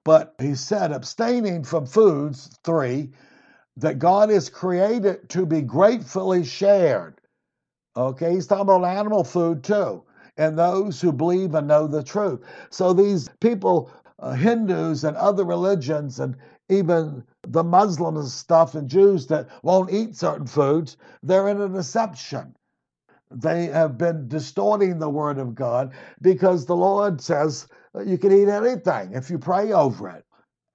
but 0.08 0.36
he 0.41 0.56
said, 0.56 0.93
abstaining 0.93 1.63
from 1.65 1.86
foods, 1.88 2.50
three, 2.65 3.12
that 3.78 4.00
God 4.00 4.32
is 4.32 4.50
created 4.50 5.30
to 5.30 5.46
be 5.46 5.62
gratefully 5.62 6.46
shared. 6.46 7.22
Okay, 7.98 8.34
he's 8.34 8.48
talking 8.48 8.63
about 8.63 8.86
animal 8.86 9.24
food 9.24 9.63
too, 9.63 10.04
and 10.38 10.58
those 10.60 11.02
who 11.02 11.13
believe 11.13 11.56
and 11.56 11.67
know 11.67 11.88
the 11.88 12.04
truth. 12.04 12.41
So 12.72 12.93
these 12.93 13.30
people, 13.41 13.91
uh, 14.20 14.34
Hindus 14.34 15.04
and 15.06 15.17
other 15.17 15.46
religions, 15.46 16.20
and 16.20 16.36
even 16.70 17.24
the 17.48 17.63
Muslims 17.63 18.34
stuff 18.34 18.76
and 18.76 18.89
Jews 18.89 19.28
that 19.28 19.50
won't 19.63 19.93
eat 19.93 20.15
certain 20.15 20.48
foods, 20.48 20.98
they're 21.24 21.50
in 21.50 21.62
a 21.62 21.70
deception. 21.70 22.56
They 23.32 23.67
have 23.67 23.98
been 23.98 24.28
distorting 24.28 25.00
the 25.00 25.10
word 25.10 25.38
of 25.39 25.56
God 25.56 25.93
because 26.22 26.65
the 26.65 26.76
Lord 26.78 27.22
says 27.22 27.67
Uh, 27.98 28.04
you 28.04 28.18
can 28.18 28.32
eat 28.32 28.50
anything 28.50 29.14
if 29.14 29.30
you 29.30 29.40
pray 29.40 29.72
over 29.72 30.10
it. 30.10 30.26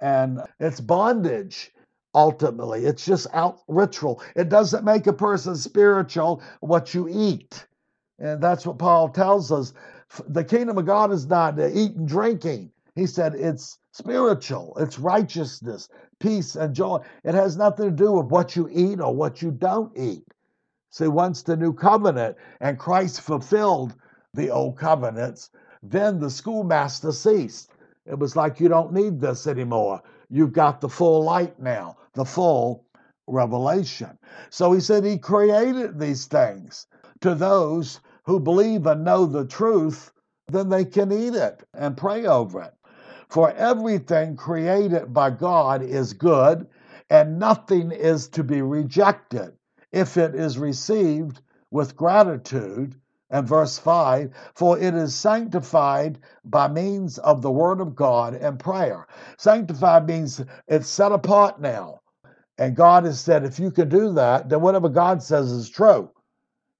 And 0.01 0.41
it's 0.59 0.81
bondage 0.81 1.71
ultimately. 2.15 2.85
It's 2.85 3.05
just 3.05 3.27
out 3.33 3.61
ritual. 3.69 4.23
It 4.35 4.49
doesn't 4.49 4.85
make 4.85 5.07
a 5.07 5.13
person 5.13 5.57
spiritual 5.57 6.43
what 6.61 6.95
you 6.95 7.09
eat. 7.11 7.67
And 8.19 8.43
that's 8.43 8.67
what 8.67 8.79
Paul 8.79 9.09
tells 9.09 9.53
us. 9.53 9.73
The 10.29 10.45
kingdom 10.45 10.79
of 10.79 10.87
God 10.87 11.13
is 11.13 11.27
not 11.27 11.59
uh, 11.59 11.69
eating, 11.69 12.07
drinking. 12.07 12.71
He 12.95 13.07
said 13.07 13.35
it's 13.35 13.79
spiritual, 13.93 14.77
it's 14.79 14.99
righteousness, 14.99 15.89
peace, 16.21 16.57
and 16.57 16.75
joy. 16.75 16.99
It 17.25 17.35
has 17.35 17.57
nothing 17.57 17.87
to 17.87 18.05
do 18.05 18.13
with 18.13 18.27
what 18.27 18.55
you 18.55 18.69
eat 18.71 19.01
or 19.01 19.15
what 19.15 19.41
you 19.41 19.51
don't 19.51 19.97
eat. 19.97 20.25
See, 20.91 21.09
once 21.09 21.43
the 21.43 21.57
new 21.57 21.73
covenant 21.73 22.37
and 22.61 22.79
Christ 22.79 23.23
fulfilled 23.23 23.95
the 24.35 24.51
old 24.51 24.77
covenants, 24.77 25.51
then 25.83 26.21
the 26.21 26.31
schoolmaster 26.31 27.13
ceased. 27.13 27.71
It 28.07 28.19
was 28.19 28.37
like 28.37 28.61
you 28.61 28.69
don't 28.69 28.93
need 28.93 29.21
this 29.21 29.47
anymore. 29.47 30.03
You've 30.29 30.53
got 30.53 30.81
the 30.81 30.89
full 30.89 31.23
light 31.25 31.59
now, 31.61 31.97
the 32.15 32.25
full 32.25 32.87
revelation. 33.27 34.19
So 34.51 34.73
he 34.73 34.81
said 34.81 35.05
he 35.05 35.19
created 35.19 35.99
these 35.99 36.27
things 36.27 36.87
to 37.21 37.35
those 37.35 38.01
who 38.25 38.39
believe 38.41 38.87
and 38.87 39.05
know 39.05 39.27
the 39.27 39.47
truth, 39.47 40.13
then 40.49 40.69
they 40.69 40.85
can 40.85 41.13
eat 41.13 41.35
it 41.35 41.63
and 41.75 41.97
pray 41.97 42.27
over 42.27 42.63
it. 42.63 42.75
For 43.29 43.53
everything 43.53 44.37
created 44.37 45.13
by 45.13 45.31
God 45.31 45.83
is 45.83 46.13
good, 46.13 46.67
and 47.11 47.39
nothing 47.39 47.91
is 47.91 48.29
to 48.29 48.45
be 48.45 48.63
rejected 48.63 49.53
if 49.93 50.17
it 50.17 50.35
is 50.35 50.59
received 50.59 51.41
with 51.71 51.97
gratitude. 51.97 52.95
And 53.33 53.49
verse 53.49 53.79
5 53.79 54.31
For 54.55 54.79
it 54.79 54.95
is 54.95 55.15
sanctified 55.15 56.21
by 56.45 56.69
means 56.69 57.19
of 57.19 57.43
the 57.43 57.51
word 57.51 57.81
of 57.81 57.97
God 57.97 58.35
and 58.35 58.61
prayer. 58.61 59.09
Sanctified 59.39 60.07
means 60.07 60.41
it's 60.69 60.89
set 60.89 61.11
apart 61.11 61.61
now. 61.61 62.03
And 62.59 62.77
God 62.77 63.05
has 63.05 63.19
said, 63.19 63.45
if 63.45 63.59
you 63.59 63.73
can 63.73 63.89
do 63.89 64.13
that, 64.13 64.49
then 64.49 64.61
whatever 64.61 64.89
God 64.89 65.23
says 65.23 65.51
is 65.51 65.69
true. 65.69 66.11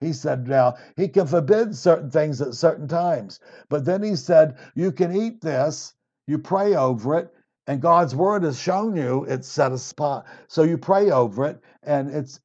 He 0.01 0.13
said, 0.13 0.47
now, 0.47 0.77
He 0.97 1.09
can 1.09 1.27
forbid 1.27 1.75
certain 1.75 2.11
things 2.11 2.41
at 2.41 2.55
certain 2.55 2.87
times. 2.87 3.41
But 3.69 3.85
then 3.85 4.03
He 4.03 4.15
said, 4.15 4.59
you 4.77 4.93
can 4.93 5.17
eat 5.17 5.41
this 5.41 5.95
you 6.27 6.39
pray 6.39 6.75
over 6.75 7.19
it, 7.19 7.35
and 7.67 7.81
God's 7.81 8.15
word 8.15 8.45
has 8.45 8.59
shown 8.59 8.97
you 8.97 9.25
it's 9.25 9.49
set 9.49 9.73
apart. 9.73 10.25
So 10.49 10.63
you 10.63 10.79
pray 10.79 11.11
over 11.11 11.45
it, 11.47 11.61
and 11.83 12.11
it's 12.11 12.41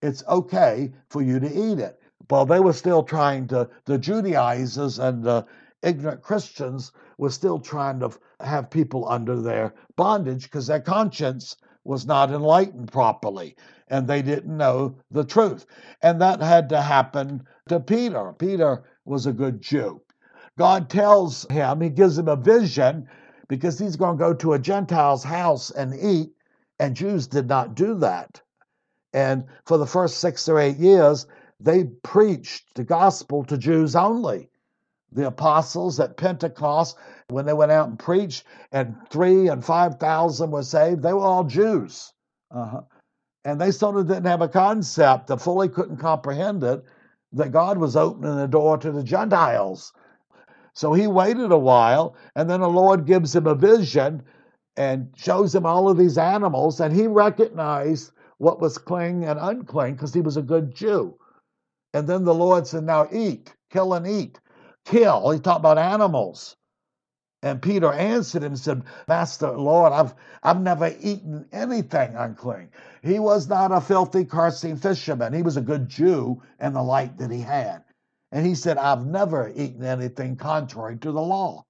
it's 0.00 0.22
okay 0.28 0.92
for 1.10 1.22
you 1.22 1.40
to 1.40 1.46
eat 1.46 1.80
it. 1.80 1.97
Well, 2.30 2.46
they 2.46 2.60
were 2.60 2.72
still 2.72 3.02
trying 3.02 3.48
to, 3.48 3.68
the 3.84 3.98
Judaizers 3.98 4.98
and 4.98 5.22
the 5.22 5.46
ignorant 5.82 6.22
Christians 6.22 6.92
were 7.16 7.30
still 7.30 7.58
trying 7.58 8.00
to 8.00 8.10
have 8.40 8.70
people 8.70 9.08
under 9.08 9.40
their 9.40 9.74
bondage 9.96 10.44
because 10.44 10.66
their 10.66 10.80
conscience 10.80 11.56
was 11.84 12.06
not 12.06 12.30
enlightened 12.30 12.92
properly 12.92 13.56
and 13.88 14.06
they 14.06 14.22
didn't 14.22 14.56
know 14.56 14.96
the 15.10 15.24
truth. 15.24 15.66
And 16.02 16.20
that 16.20 16.40
had 16.42 16.68
to 16.70 16.82
happen 16.82 17.46
to 17.68 17.80
Peter. 17.80 18.34
Peter 18.38 18.84
was 19.04 19.26
a 19.26 19.32
good 19.32 19.60
Jew. 19.60 20.02
God 20.58 20.90
tells 20.90 21.46
him, 21.48 21.80
he 21.80 21.88
gives 21.88 22.18
him 22.18 22.28
a 22.28 22.36
vision 22.36 23.08
because 23.48 23.78
he's 23.78 23.96
going 23.96 24.18
to 24.18 24.24
go 24.24 24.34
to 24.34 24.52
a 24.52 24.58
Gentile's 24.58 25.24
house 25.24 25.70
and 25.70 25.94
eat, 25.94 26.32
and 26.78 26.94
Jews 26.94 27.26
did 27.26 27.48
not 27.48 27.74
do 27.74 27.94
that. 28.00 28.42
And 29.14 29.44
for 29.64 29.78
the 29.78 29.86
first 29.86 30.18
six 30.18 30.48
or 30.48 30.58
eight 30.58 30.76
years, 30.76 31.26
they 31.60 31.84
preached 32.02 32.74
the 32.74 32.84
gospel 32.84 33.44
to 33.44 33.58
Jews 33.58 33.96
only. 33.96 34.48
The 35.12 35.26
apostles 35.26 35.98
at 36.00 36.16
Pentecost, 36.16 36.96
when 37.28 37.46
they 37.46 37.54
went 37.54 37.72
out 37.72 37.88
and 37.88 37.98
preached, 37.98 38.44
and 38.72 38.94
three 39.10 39.48
and 39.48 39.64
five 39.64 39.96
thousand 39.96 40.50
were 40.50 40.62
saved, 40.62 41.02
they 41.02 41.12
were 41.12 41.20
all 41.20 41.44
Jews. 41.44 42.12
Uh-huh. 42.50 42.82
And 43.44 43.60
they 43.60 43.70
sort 43.70 43.96
of 43.96 44.06
didn't 44.06 44.26
have 44.26 44.42
a 44.42 44.48
concept, 44.48 45.28
they 45.28 45.36
fully 45.36 45.68
couldn't 45.68 45.96
comprehend 45.96 46.62
it, 46.62 46.84
that 47.32 47.52
God 47.52 47.78
was 47.78 47.96
opening 47.96 48.36
the 48.36 48.46
door 48.46 48.76
to 48.78 48.92
the 48.92 49.02
Gentiles. 49.02 49.92
So 50.74 50.92
he 50.92 51.06
waited 51.06 51.50
a 51.50 51.58
while, 51.58 52.14
and 52.36 52.48
then 52.48 52.60
the 52.60 52.68
Lord 52.68 53.06
gives 53.06 53.34
him 53.34 53.46
a 53.46 53.54
vision 53.54 54.22
and 54.76 55.12
shows 55.16 55.54
him 55.54 55.66
all 55.66 55.88
of 55.88 55.96
these 55.96 56.18
animals, 56.18 56.80
and 56.80 56.94
he 56.94 57.06
recognized 57.06 58.12
what 58.36 58.60
was 58.60 58.78
clean 58.78 59.24
and 59.24 59.38
unclean 59.40 59.94
because 59.94 60.14
he 60.14 60.20
was 60.20 60.36
a 60.36 60.42
good 60.42 60.74
Jew. 60.74 61.18
And 61.94 62.06
then 62.06 62.24
the 62.24 62.34
Lord 62.34 62.66
said, 62.66 62.84
Now 62.84 63.08
eat, 63.12 63.54
kill 63.70 63.94
and 63.94 64.06
eat. 64.06 64.40
Kill. 64.84 65.30
He 65.30 65.40
talked 65.40 65.60
about 65.60 65.78
animals. 65.78 66.56
And 67.42 67.62
Peter 67.62 67.92
answered 67.92 68.42
him 68.42 68.52
and 68.52 68.58
said, 68.58 68.82
Master, 69.06 69.52
Lord, 69.52 69.92
I've, 69.92 70.14
I've 70.42 70.60
never 70.60 70.92
eaten 71.00 71.46
anything 71.52 72.14
unclean. 72.16 72.70
He 73.02 73.20
was 73.20 73.48
not 73.48 73.70
a 73.70 73.80
filthy, 73.80 74.24
cursing 74.24 74.76
fisherman. 74.76 75.32
He 75.32 75.42
was 75.42 75.56
a 75.56 75.62
good 75.62 75.88
Jew 75.88 76.42
in 76.60 76.72
the 76.72 76.82
light 76.82 77.16
that 77.18 77.30
he 77.30 77.40
had. 77.40 77.84
And 78.32 78.44
he 78.44 78.54
said, 78.56 78.76
I've 78.76 79.06
never 79.06 79.52
eaten 79.54 79.84
anything 79.84 80.36
contrary 80.36 80.98
to 80.98 81.12
the 81.12 81.22
law. 81.22 81.64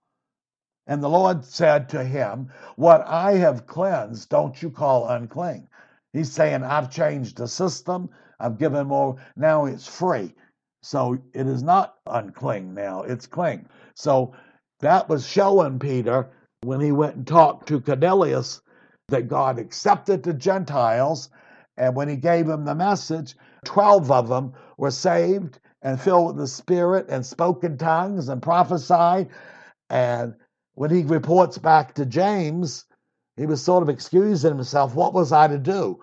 And 0.86 1.02
the 1.02 1.10
Lord 1.10 1.44
said 1.44 1.90
to 1.90 2.02
him, 2.02 2.50
What 2.76 3.06
I 3.06 3.32
have 3.34 3.66
cleansed, 3.66 4.30
don't 4.30 4.60
you 4.60 4.70
call 4.70 5.08
unclean. 5.08 5.68
He's 6.14 6.32
saying, 6.32 6.64
I've 6.64 6.90
changed 6.90 7.36
the 7.36 7.46
system. 7.46 8.08
I've 8.40 8.58
given 8.58 8.86
more. 8.86 9.16
Now 9.36 9.66
it's 9.66 9.86
free. 9.86 10.34
So 10.82 11.18
it 11.34 11.46
is 11.46 11.62
not 11.62 11.96
unclean 12.06 12.74
now, 12.74 13.02
it's 13.02 13.26
clean. 13.26 13.68
So 13.94 14.34
that 14.80 15.08
was 15.08 15.26
showing 15.26 15.78
Peter 15.78 16.30
when 16.62 16.80
he 16.80 16.92
went 16.92 17.16
and 17.16 17.26
talked 17.26 17.68
to 17.68 17.80
Cornelius 17.80 18.60
that 19.08 19.28
God 19.28 19.58
accepted 19.58 20.22
the 20.22 20.34
Gentiles. 20.34 21.30
And 21.76 21.94
when 21.94 22.08
he 22.08 22.16
gave 22.16 22.48
him 22.48 22.64
the 22.64 22.74
message, 22.74 23.36
12 23.64 24.10
of 24.10 24.28
them 24.28 24.52
were 24.76 24.90
saved 24.90 25.58
and 25.82 26.00
filled 26.00 26.28
with 26.28 26.36
the 26.36 26.46
Spirit 26.46 27.06
and 27.08 27.24
spoke 27.24 27.64
in 27.64 27.78
tongues 27.78 28.28
and 28.28 28.42
prophesied. 28.42 29.28
And 29.90 30.34
when 30.74 30.90
he 30.90 31.02
reports 31.02 31.58
back 31.58 31.94
to 31.94 32.06
James, 32.06 32.84
he 33.36 33.46
was 33.46 33.62
sort 33.62 33.82
of 33.82 33.88
excusing 33.88 34.54
himself. 34.54 34.94
What 34.94 35.14
was 35.14 35.32
I 35.32 35.48
to 35.48 35.58
do? 35.58 36.02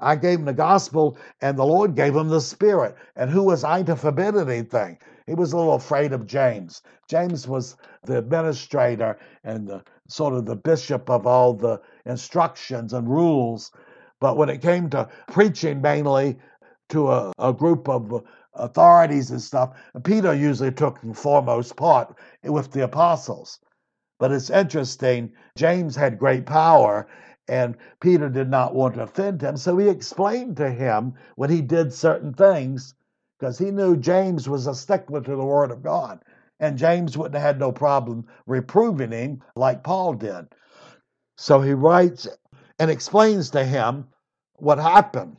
I 0.00 0.16
gave 0.16 0.38
him 0.38 0.46
the 0.46 0.52
gospel, 0.52 1.16
and 1.40 1.58
the 1.58 1.64
Lord 1.66 1.94
gave 1.94 2.16
him 2.16 2.28
the 2.28 2.40
Spirit. 2.40 2.96
And 3.16 3.30
who 3.30 3.42
was 3.42 3.64
I 3.64 3.82
to 3.84 3.96
forbid 3.96 4.36
anything? 4.36 4.98
He 5.26 5.34
was 5.34 5.52
a 5.52 5.56
little 5.56 5.74
afraid 5.74 6.12
of 6.12 6.26
James. 6.26 6.82
James 7.08 7.46
was 7.46 7.76
the 8.04 8.18
administrator 8.18 9.18
and 9.44 9.68
the 9.68 9.82
sort 10.08 10.34
of 10.34 10.46
the 10.46 10.56
bishop 10.56 11.08
of 11.08 11.26
all 11.26 11.52
the 11.52 11.80
instructions 12.06 12.92
and 12.92 13.08
rules. 13.08 13.70
But 14.20 14.36
when 14.36 14.48
it 14.48 14.62
came 14.62 14.90
to 14.90 15.08
preaching 15.28 15.80
mainly 15.80 16.38
to 16.88 17.10
a, 17.10 17.32
a 17.38 17.52
group 17.52 17.88
of 17.88 18.24
authorities 18.54 19.30
and 19.30 19.40
stuff, 19.40 19.78
Peter 20.02 20.34
usually 20.34 20.72
took 20.72 21.00
the 21.00 21.14
foremost 21.14 21.76
part 21.76 22.16
with 22.42 22.72
the 22.72 22.84
apostles. 22.84 23.60
But 24.18 24.32
it's 24.32 24.50
interesting, 24.50 25.32
James 25.56 25.96
had 25.96 26.18
great 26.18 26.44
power, 26.44 27.06
and 27.50 27.76
Peter 28.00 28.28
did 28.28 28.48
not 28.48 28.74
want 28.74 28.94
to 28.94 29.02
offend 29.02 29.42
him. 29.42 29.56
So 29.56 29.76
he 29.76 29.88
explained 29.88 30.56
to 30.58 30.70
him 30.70 31.14
when 31.34 31.50
he 31.50 31.60
did 31.60 31.92
certain 31.92 32.32
things, 32.32 32.94
because 33.38 33.58
he 33.58 33.72
knew 33.72 33.96
James 33.96 34.48
was 34.48 34.68
a 34.68 34.74
stickler 34.74 35.20
to 35.20 35.36
the 35.36 35.44
Word 35.44 35.72
of 35.72 35.82
God. 35.82 36.22
And 36.60 36.78
James 36.78 37.16
wouldn't 37.18 37.34
have 37.34 37.42
had 37.42 37.58
no 37.58 37.72
problem 37.72 38.26
reproving 38.46 39.12
him 39.12 39.42
like 39.56 39.82
Paul 39.82 40.14
did. 40.14 40.46
So 41.36 41.60
he 41.60 41.72
writes 41.72 42.28
and 42.78 42.90
explains 42.90 43.50
to 43.50 43.64
him 43.64 44.06
what 44.56 44.78
happened. 44.78 45.36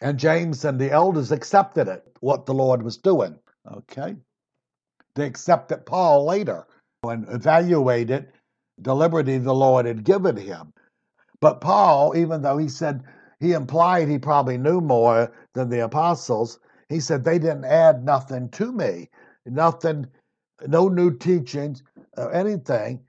And 0.00 0.18
James 0.18 0.64
and 0.64 0.80
the 0.80 0.90
elders 0.90 1.32
accepted 1.32 1.88
it, 1.88 2.04
what 2.20 2.46
the 2.46 2.54
Lord 2.54 2.82
was 2.82 2.96
doing. 2.96 3.38
Okay? 3.70 4.16
They 5.16 5.26
accepted 5.26 5.84
Paul 5.84 6.26
later 6.26 6.66
and 7.02 7.28
evaluated 7.28 8.28
the 8.78 8.94
liberty 8.94 9.38
the 9.38 9.54
Lord 9.54 9.86
had 9.86 10.04
given 10.04 10.36
him. 10.36 10.73
But 11.40 11.60
Paul, 11.60 12.16
even 12.16 12.42
though 12.42 12.58
he 12.58 12.68
said 12.68 13.04
he 13.40 13.52
implied 13.52 14.08
he 14.08 14.18
probably 14.18 14.58
knew 14.58 14.80
more 14.80 15.32
than 15.54 15.68
the 15.68 15.84
apostles, 15.84 16.58
he 16.88 17.00
said 17.00 17.24
they 17.24 17.38
didn't 17.38 17.64
add 17.64 18.04
nothing 18.04 18.48
to 18.50 18.72
me, 18.72 19.10
nothing, 19.46 20.06
no 20.66 20.88
new 20.88 21.16
teachings 21.16 21.82
or 22.16 22.32
anything. 22.32 23.04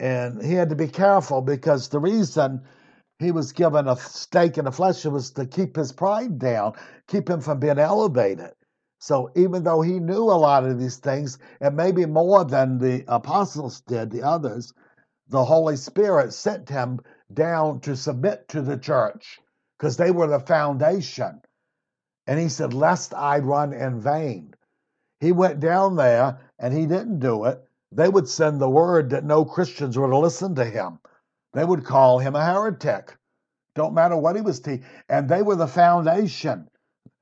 And 0.00 0.42
he 0.42 0.54
had 0.54 0.68
to 0.68 0.76
be 0.76 0.88
careful 0.88 1.40
because 1.42 1.88
the 1.88 1.98
reason 1.98 2.62
he 3.18 3.32
was 3.32 3.52
given 3.52 3.88
a 3.88 3.96
stake 3.96 4.58
in 4.58 4.66
the 4.66 4.72
flesh 4.72 5.04
was 5.04 5.30
to 5.32 5.46
keep 5.46 5.74
his 5.74 5.90
pride 5.92 6.38
down, 6.38 6.74
keep 7.08 7.28
him 7.28 7.40
from 7.40 7.58
being 7.58 7.78
elevated. 7.78 8.52
So 9.00 9.30
even 9.34 9.64
though 9.64 9.80
he 9.80 9.98
knew 9.98 10.24
a 10.24 10.38
lot 10.38 10.64
of 10.64 10.78
these 10.78 10.96
things, 10.98 11.38
and 11.60 11.76
maybe 11.76 12.06
more 12.06 12.44
than 12.44 12.78
the 12.78 13.04
apostles 13.08 13.80
did, 13.80 14.10
the 14.10 14.22
others, 14.22 14.72
the 15.28 15.44
Holy 15.44 15.76
Spirit 15.76 16.32
sent 16.32 16.68
him 16.68 17.00
down 17.32 17.80
to 17.80 17.96
submit 17.96 18.48
to 18.48 18.62
the 18.62 18.78
church 18.78 19.38
because 19.78 19.96
they 19.96 20.10
were 20.10 20.26
the 20.26 20.40
foundation. 20.40 21.40
And 22.26 22.38
he 22.38 22.48
said, 22.48 22.74
Lest 22.74 23.14
I 23.14 23.38
run 23.38 23.72
in 23.72 24.00
vain. 24.00 24.54
He 25.20 25.32
went 25.32 25.60
down 25.60 25.96
there 25.96 26.38
and 26.58 26.72
he 26.74 26.86
didn't 26.86 27.20
do 27.20 27.44
it. 27.44 27.62
They 27.90 28.08
would 28.08 28.28
send 28.28 28.60
the 28.60 28.68
word 28.68 29.10
that 29.10 29.24
no 29.24 29.44
Christians 29.44 29.96
were 29.96 30.10
to 30.10 30.18
listen 30.18 30.54
to 30.56 30.64
him. 30.64 31.00
They 31.54 31.64
would 31.64 31.84
call 31.84 32.18
him 32.18 32.34
a 32.36 32.44
heretic. 32.44 33.16
Don't 33.74 33.94
matter 33.94 34.16
what 34.16 34.36
he 34.36 34.42
was 34.42 34.60
teaching. 34.60 34.84
And 35.08 35.28
they 35.28 35.42
were 35.42 35.56
the 35.56 35.66
foundation. 35.66 36.68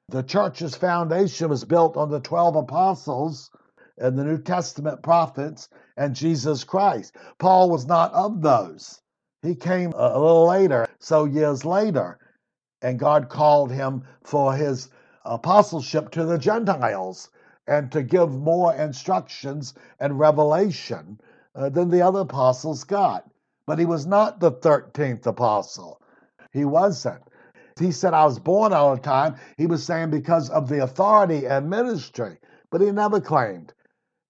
The 0.08 0.22
church's 0.22 0.76
foundation 0.76 1.48
was 1.48 1.64
built 1.64 1.96
on 1.96 2.10
the 2.10 2.20
12 2.20 2.56
apostles 2.56 3.50
and 3.98 4.18
the 4.18 4.24
New 4.24 4.38
Testament 4.38 5.02
prophets 5.02 5.68
and 5.96 6.14
Jesus 6.14 6.64
Christ. 6.64 7.16
Paul 7.38 7.70
was 7.70 7.86
not 7.86 8.12
of 8.12 8.42
those. 8.42 9.00
He 9.46 9.54
came 9.54 9.92
a 9.92 10.18
little 10.18 10.46
later, 10.48 10.88
so 10.98 11.24
years 11.24 11.64
later, 11.64 12.18
and 12.82 12.98
God 12.98 13.28
called 13.28 13.70
him 13.70 14.02
for 14.24 14.54
his 14.54 14.88
apostleship 15.24 16.10
to 16.10 16.24
the 16.24 16.36
Gentiles 16.36 17.30
and 17.68 17.92
to 17.92 18.02
give 18.02 18.32
more 18.32 18.74
instructions 18.74 19.74
and 20.00 20.18
revelation 20.18 21.20
uh, 21.54 21.68
than 21.68 21.90
the 21.90 22.02
other 22.02 22.20
apostles 22.20 22.82
got. 22.82 23.30
But 23.66 23.78
he 23.78 23.84
was 23.84 24.04
not 24.04 24.40
the 24.40 24.50
13th 24.50 25.26
apostle. 25.26 26.00
He 26.52 26.64
wasn't. 26.64 27.22
He 27.78 27.92
said, 27.92 28.14
I 28.14 28.24
was 28.24 28.40
born 28.40 28.72
all 28.72 28.96
the 28.96 29.00
time. 29.00 29.36
He 29.56 29.66
was 29.66 29.84
saying 29.84 30.10
because 30.10 30.50
of 30.50 30.68
the 30.68 30.82
authority 30.82 31.46
and 31.46 31.70
ministry, 31.70 32.38
but 32.70 32.80
he 32.80 32.90
never 32.90 33.20
claimed 33.20 33.74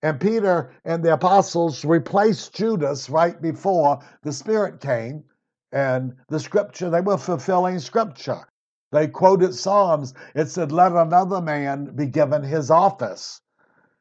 and 0.02 0.20
Peter 0.20 0.70
and 0.84 1.02
the 1.02 1.14
apostles 1.14 1.84
replaced 1.84 2.54
Judas 2.54 3.08
right 3.08 3.40
before 3.40 4.00
the 4.22 4.32
Spirit 4.32 4.80
came. 4.80 5.24
And 5.72 6.14
the 6.28 6.38
scripture, 6.38 6.90
they 6.90 7.00
were 7.00 7.18
fulfilling 7.18 7.78
scripture. 7.78 8.46
They 8.92 9.08
quoted 9.08 9.54
Psalms. 9.54 10.14
It 10.34 10.48
said, 10.48 10.70
Let 10.70 10.92
another 10.92 11.40
man 11.40 11.96
be 11.96 12.06
given 12.06 12.42
his 12.42 12.70
office. 12.70 13.40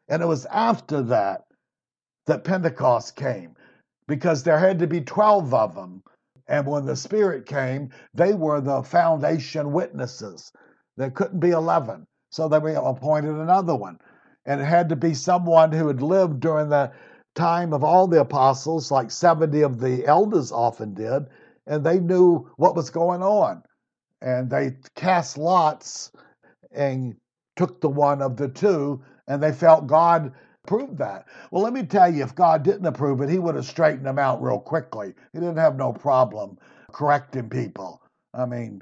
And 0.07 0.21
it 0.21 0.27
was 0.27 0.45
after 0.45 1.01
that 1.03 1.45
that 2.27 2.43
Pentecost 2.43 3.15
came 3.15 3.55
because 4.07 4.43
there 4.43 4.59
had 4.59 4.79
to 4.79 4.87
be 4.87 5.01
12 5.01 5.53
of 5.53 5.75
them. 5.75 6.03
And 6.47 6.67
when 6.67 6.85
the 6.85 6.95
Spirit 6.95 7.45
came, 7.45 7.89
they 8.13 8.33
were 8.33 8.61
the 8.61 8.83
foundation 8.83 9.71
witnesses. 9.71 10.51
There 10.97 11.09
couldn't 11.09 11.39
be 11.39 11.51
11. 11.51 12.05
So 12.29 12.47
they 12.47 12.59
were 12.59 12.75
appointed 12.75 13.35
another 13.35 13.75
one 13.75 13.97
and 14.45 14.61
it 14.61 14.65
had 14.65 14.89
to 14.89 14.95
be 14.95 15.13
someone 15.13 15.71
who 15.71 15.87
had 15.87 16.01
lived 16.01 16.39
during 16.39 16.69
the 16.69 16.91
time 17.35 17.73
of 17.73 17.83
all 17.83 18.07
the 18.07 18.21
apostles, 18.21 18.91
like 18.91 19.11
70 19.11 19.61
of 19.61 19.79
the 19.79 20.05
elders 20.05 20.51
often 20.51 20.93
did, 20.93 21.25
and 21.67 21.83
they 21.83 21.99
knew 21.99 22.49
what 22.57 22.75
was 22.75 22.89
going 22.89 23.21
on. 23.21 23.63
And 24.21 24.49
they 24.49 24.77
cast 24.95 25.37
lots 25.37 26.11
and 26.71 27.15
took 27.55 27.81
the 27.81 27.89
one 27.89 28.21
of 28.21 28.37
the 28.37 28.47
two, 28.47 29.03
and 29.27 29.41
they 29.41 29.51
felt 29.51 29.87
God 29.87 30.31
approved 30.63 30.97
that. 30.99 31.25
Well, 31.51 31.63
let 31.63 31.73
me 31.73 31.83
tell 31.83 32.13
you, 32.13 32.23
if 32.23 32.35
God 32.35 32.63
didn't 32.63 32.85
approve 32.85 33.21
it, 33.21 33.29
He 33.29 33.39
would 33.39 33.55
have 33.55 33.65
straightened 33.65 34.05
them 34.05 34.19
out 34.19 34.41
real 34.41 34.59
quickly. 34.59 35.13
He 35.33 35.39
didn't 35.39 35.57
have 35.57 35.75
no 35.75 35.93
problem 35.93 36.57
correcting 36.91 37.49
people. 37.49 38.01
I 38.33 38.45
mean, 38.45 38.81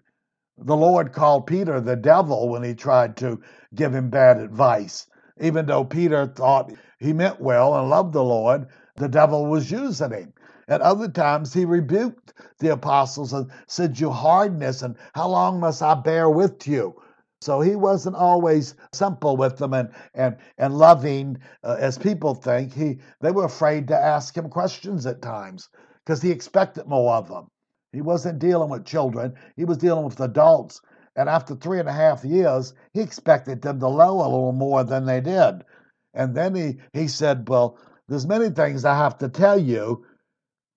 the 0.58 0.76
Lord 0.76 1.13
called 1.13 1.47
Peter 1.47 1.82
the 1.82 1.95
devil 1.95 2.49
when 2.49 2.63
he 2.63 2.76
tried 2.76 3.17
to 3.17 3.41
give 3.73 3.93
him 3.93 4.10
bad 4.10 4.38
advice. 4.38 5.08
Even 5.43 5.65
though 5.65 5.84
Peter 5.84 6.25
thought 6.25 6.71
he 6.99 7.12
meant 7.12 7.41
well 7.41 7.75
and 7.75 7.89
loved 7.89 8.13
the 8.13 8.23
Lord, 8.23 8.65
the 8.95 9.10
devil 9.10 9.45
was 9.45 9.69
using 9.69 10.12
him. 10.12 10.34
At 10.69 10.79
other 10.79 11.10
times, 11.10 11.53
he 11.53 11.65
rebuked 11.65 12.34
the 12.60 12.69
apostles 12.69 13.34
and 13.34 13.51
said, 13.67 13.99
You 13.99 14.10
hardness, 14.10 14.82
and 14.82 14.95
how 15.13 15.27
long 15.27 15.60
must 15.60 15.82
I 15.82 15.95
bear 15.95 16.29
with 16.29 16.65
you? 16.65 16.95
So 17.41 17.60
he 17.60 17.75
wasn't 17.75 18.15
always 18.15 18.75
simple 18.93 19.36
with 19.36 19.58
them 19.58 19.73
and 19.73 19.89
and 20.13 20.38
and 20.58 20.77
loving 20.77 21.39
uh, 21.62 21.75
as 21.77 21.97
people 21.97 22.36
think. 22.36 22.71
He 22.71 22.99
they 23.19 23.32
were 23.32 23.43
afraid 23.43 23.89
to 23.89 23.99
ask 23.99 24.38
him 24.38 24.47
questions 24.47 25.06
at 25.06 25.21
times 25.21 25.67
because 26.06 26.21
he 26.21 26.32
expected 26.32 26.88
more 26.88 27.15
of 27.15 27.27
them. 27.27 27.51
He 27.91 27.99
wasn't 27.99 28.39
dealing 28.39 28.69
with 28.69 28.86
children; 28.86 29.34
he 29.58 29.65
was 29.65 29.77
dealing 29.77 30.06
with 30.06 30.21
adults. 30.21 30.79
And 31.15 31.30
after 31.30 31.56
three 31.56 31.80
and 31.80 31.88
a 31.88 31.93
half 31.93 32.26
years, 32.26 32.73
he 32.91 33.02
expected 33.02 33.62
them 33.62 33.80
to 33.80 33.89
know 33.89 34.21
a 34.21 34.23
little 34.23 34.52
more 34.52 34.84
than 34.84 35.06
they 35.06 35.21
did. 35.21 35.63
And 36.13 36.36
then 36.36 36.56
he 36.56 36.78
he 36.91 37.08
said, 37.08 37.47
"Well, 37.47 37.78
there's 38.08 38.28
many 38.28 38.49
things 38.49 38.86
I 38.86 38.95
have 38.95 39.17
to 39.19 39.30
tell 39.30 39.58
you, 39.58 40.06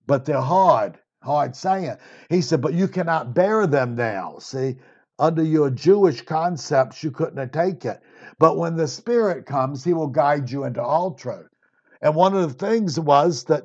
but 0.05 0.25
they're 0.25 0.41
hard, 0.41 0.99
hard 1.23 1.55
saying." 1.55 1.97
He 2.29 2.41
said, 2.41 2.61
"But 2.61 2.73
you 2.73 2.87
cannot 2.87 3.33
bear 3.33 3.67
them 3.67 3.95
now." 3.95 4.37
See, 4.39 4.77
under 5.19 5.43
your 5.43 5.69
Jewish 5.71 6.23
concepts, 6.23 7.03
you 7.03 7.11
couldn't 7.11 7.51
take 7.53 7.85
it. 7.85 8.01
But 8.39 8.57
when 8.57 8.75
the 8.75 8.87
Spirit 8.87 9.45
comes, 9.47 9.83
He 9.83 9.93
will 9.93 10.07
guide 10.07 10.51
you 10.51 10.63
into 10.63 10.83
all 10.83 11.11
truth. 11.11 11.49
And 12.01 12.15
one 12.15 12.35
of 12.35 12.47
the 12.47 12.65
things 12.65 12.99
was 12.99 13.43
that 13.45 13.63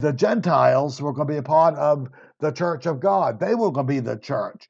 the 0.00 0.12
Gentiles 0.12 1.00
were 1.00 1.12
going 1.12 1.28
to 1.28 1.34
be 1.34 1.38
a 1.38 1.42
part 1.42 1.76
of 1.76 2.08
the 2.40 2.50
church 2.50 2.86
of 2.86 3.00
God. 3.00 3.38
They 3.38 3.54
were 3.54 3.70
going 3.70 3.86
to 3.86 3.92
be 3.92 4.00
the 4.00 4.16
church. 4.16 4.68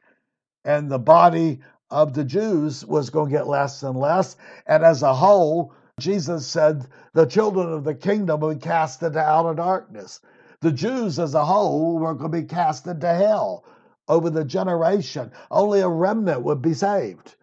And 0.64 0.90
the 0.90 0.98
body 0.98 1.60
of 1.90 2.14
the 2.14 2.24
Jews 2.24 2.84
was 2.86 3.10
going 3.10 3.30
to 3.30 3.36
get 3.36 3.48
less 3.48 3.82
and 3.82 3.98
less. 3.98 4.36
And 4.66 4.84
as 4.84 5.02
a 5.02 5.14
whole, 5.14 5.72
Jesus 5.98 6.46
said 6.46 6.86
the 7.14 7.26
children 7.26 7.72
of 7.72 7.84
the 7.84 7.94
kingdom 7.94 8.40
will 8.40 8.54
be 8.54 8.60
cast 8.60 9.02
into 9.02 9.18
outer 9.18 9.54
darkness. 9.54 10.20
The 10.60 10.72
Jews 10.72 11.18
as 11.18 11.34
a 11.34 11.44
whole 11.44 11.98
were 11.98 12.14
going 12.14 12.32
to 12.32 12.42
be 12.42 12.46
cast 12.46 12.86
into 12.86 13.12
hell 13.12 13.64
over 14.08 14.30
the 14.30 14.44
generation. 14.44 15.30
Only 15.50 15.80
a 15.80 15.88
remnant 15.88 16.42
would 16.42 16.62
be 16.62 16.74
saved 16.74 17.36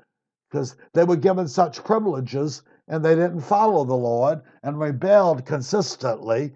because 0.50 0.76
they 0.94 1.04
were 1.04 1.16
given 1.16 1.48
such 1.48 1.84
privileges 1.84 2.62
and 2.88 3.04
they 3.04 3.16
didn't 3.16 3.42
follow 3.42 3.84
the 3.84 3.96
Lord 3.96 4.42
and 4.64 4.80
rebelled 4.80 5.46
consistently. 5.46 6.54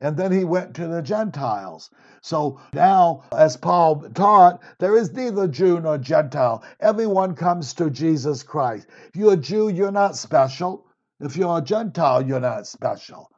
And 0.00 0.16
then 0.16 0.30
he 0.30 0.44
went 0.44 0.74
to 0.76 0.86
the 0.86 1.02
Gentiles. 1.02 1.90
So 2.22 2.60
now, 2.72 3.24
as 3.36 3.56
Paul 3.56 4.08
taught, 4.14 4.60
there 4.78 4.96
is 4.96 5.12
neither 5.12 5.48
Jew 5.48 5.80
nor 5.80 5.98
Gentile. 5.98 6.62
Everyone 6.78 7.34
comes 7.34 7.74
to 7.74 7.90
Jesus 7.90 8.42
Christ. 8.42 8.86
If 9.08 9.16
you're 9.16 9.32
a 9.32 9.36
Jew, 9.36 9.68
you're 9.68 9.90
not 9.90 10.16
special. 10.16 10.86
If 11.20 11.36
you're 11.36 11.58
a 11.58 11.62
Gentile, 11.62 12.22
you're 12.22 12.38
not 12.38 12.68
special. 12.68 13.28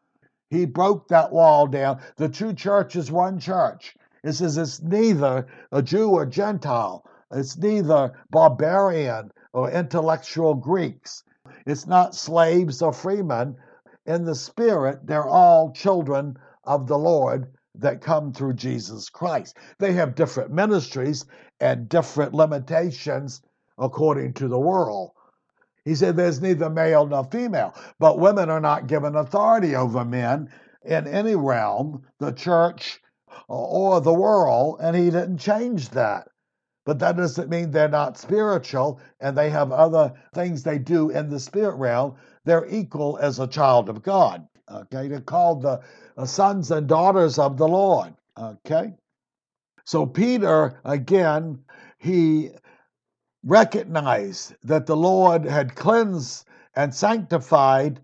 He 0.51 0.67
broke 0.67 1.09
that 1.09 1.33
wall 1.33 1.67
down. 1.67 2.01
The 2.17 2.29
true 2.29 2.53
church 2.53 2.95
is 2.95 3.11
one 3.11 3.39
church. 3.39 3.97
It 4.23 4.33
says 4.33 4.59
it's 4.59 4.83
neither 4.83 5.47
a 5.73 5.81
Jew 5.81 6.11
or 6.11 6.27
Gentile. 6.27 7.05
It's 7.33 7.57
neither 7.57 8.13
barbarian 8.31 9.31
or 9.55 9.71
intellectual 9.71 10.55
Greeks. 10.55 11.23
It's 11.67 11.87
not 11.87 12.15
slaves 12.15 12.83
or 12.83 12.93
freemen. 12.93 13.57
In 14.05 14.25
the 14.25 14.35
Spirit, 14.35 15.07
they're 15.07 15.29
all 15.29 15.73
children 15.73 16.37
of 16.65 16.87
the 16.87 16.99
Lord 16.99 17.53
that 17.77 18.01
come 18.01 18.33
through 18.33 18.55
Jesus 18.55 19.09
Christ. 19.09 19.57
They 19.79 19.93
have 19.93 20.15
different 20.15 20.51
ministries 20.51 21.25
and 21.61 21.89
different 21.89 22.35
limitations 22.35 23.43
according 23.79 24.35
to 24.35 24.49
the 24.49 24.59
world. 24.59 25.13
He 25.85 25.95
said 25.95 26.17
there's 26.17 26.43
neither 26.43 26.69
male 26.69 27.07
nor 27.07 27.25
female, 27.25 27.75
but 27.99 28.19
women 28.19 28.51
are 28.51 28.61
not 28.61 28.87
given 28.87 29.17
authority 29.17 29.75
over 29.75 30.05
men 30.05 30.51
in 30.85 31.07
any 31.07 31.35
realm. 31.37 32.03
The 32.19 32.33
church 32.33 33.01
or 33.49 34.01
the 34.01 34.13
world, 34.13 34.79
and 34.81 34.95
he 34.95 35.07
didn't 35.07 35.39
change 35.39 35.91
that. 35.91 36.29
But 36.85 36.99
that 37.01 37.17
doesn't 37.17 37.51
mean 37.51 37.71
they're 37.71 37.89
not 37.89 38.19
spiritual 38.19 39.01
and 39.21 39.37
they 39.37 39.51
have 39.51 39.71
other 39.71 40.15
things 40.35 40.63
they 40.63 40.79
do 40.79 41.11
in 41.11 41.29
the 41.29 41.39
spirit 41.39 41.77
realm. 41.77 42.17
They're 42.45 42.67
equal 42.69 43.19
as 43.21 43.39
a 43.39 43.47
child 43.47 43.89
of 43.89 44.03
God. 44.03 44.47
Okay, 44.71 45.09
they're 45.09 45.21
called 45.21 45.63
the 45.63 45.81
uh, 46.17 46.25
sons 46.25 46.71
and 46.71 46.87
daughters 46.87 47.39
of 47.39 47.57
the 47.57 47.69
Lord. 47.69 48.15
Okay, 48.39 48.95
so 49.85 50.07
Peter, 50.07 50.81
again, 50.85 51.59
he 51.99 52.51
recognized 53.45 54.55
that 54.63 54.87
the 54.87 54.97
Lord 54.97 55.45
had 55.45 55.75
cleansed 55.75 56.47
and 56.77 56.95
sanctified 56.95 58.01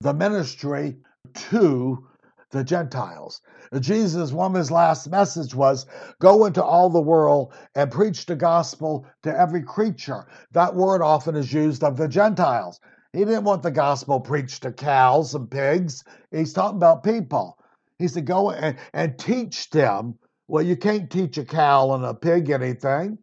the 0.00 0.12
ministry 0.12 0.96
to 1.34 2.06
the 2.50 2.64
Gentiles. 2.64 3.40
Jesus, 3.78 4.32
one 4.32 4.50
of 4.50 4.56
his 4.58 4.70
last 4.70 5.08
message 5.08 5.54
was, 5.54 5.86
go 6.20 6.46
into 6.46 6.62
all 6.62 6.90
the 6.90 7.00
world 7.00 7.54
and 7.76 7.90
preach 7.90 8.26
the 8.26 8.34
gospel 8.34 9.06
to 9.22 9.38
every 9.38 9.62
creature. 9.62 10.26
That 10.52 10.74
word 10.74 11.02
often 11.02 11.36
is 11.36 11.52
used 11.52 11.84
of 11.84 11.96
the 11.96 12.08
Gentiles. 12.08 12.80
He 13.12 13.24
didn't 13.24 13.44
want 13.44 13.62
the 13.62 13.70
gospel 13.70 14.20
preached 14.20 14.62
to 14.62 14.72
cows 14.72 15.34
and 15.34 15.50
pigs. 15.50 16.04
He's 16.30 16.52
talking 16.52 16.76
about 16.76 17.02
people. 17.02 17.58
He 17.98 18.08
said, 18.08 18.24
go 18.24 18.50
and, 18.50 18.76
and 18.92 19.18
teach 19.18 19.70
them. 19.70 20.18
Well, 20.48 20.64
you 20.64 20.76
can't 20.76 21.10
teach 21.10 21.36
a 21.38 21.44
cow 21.44 21.92
and 21.92 22.04
a 22.04 22.14
pig 22.14 22.50
anything. 22.50 23.18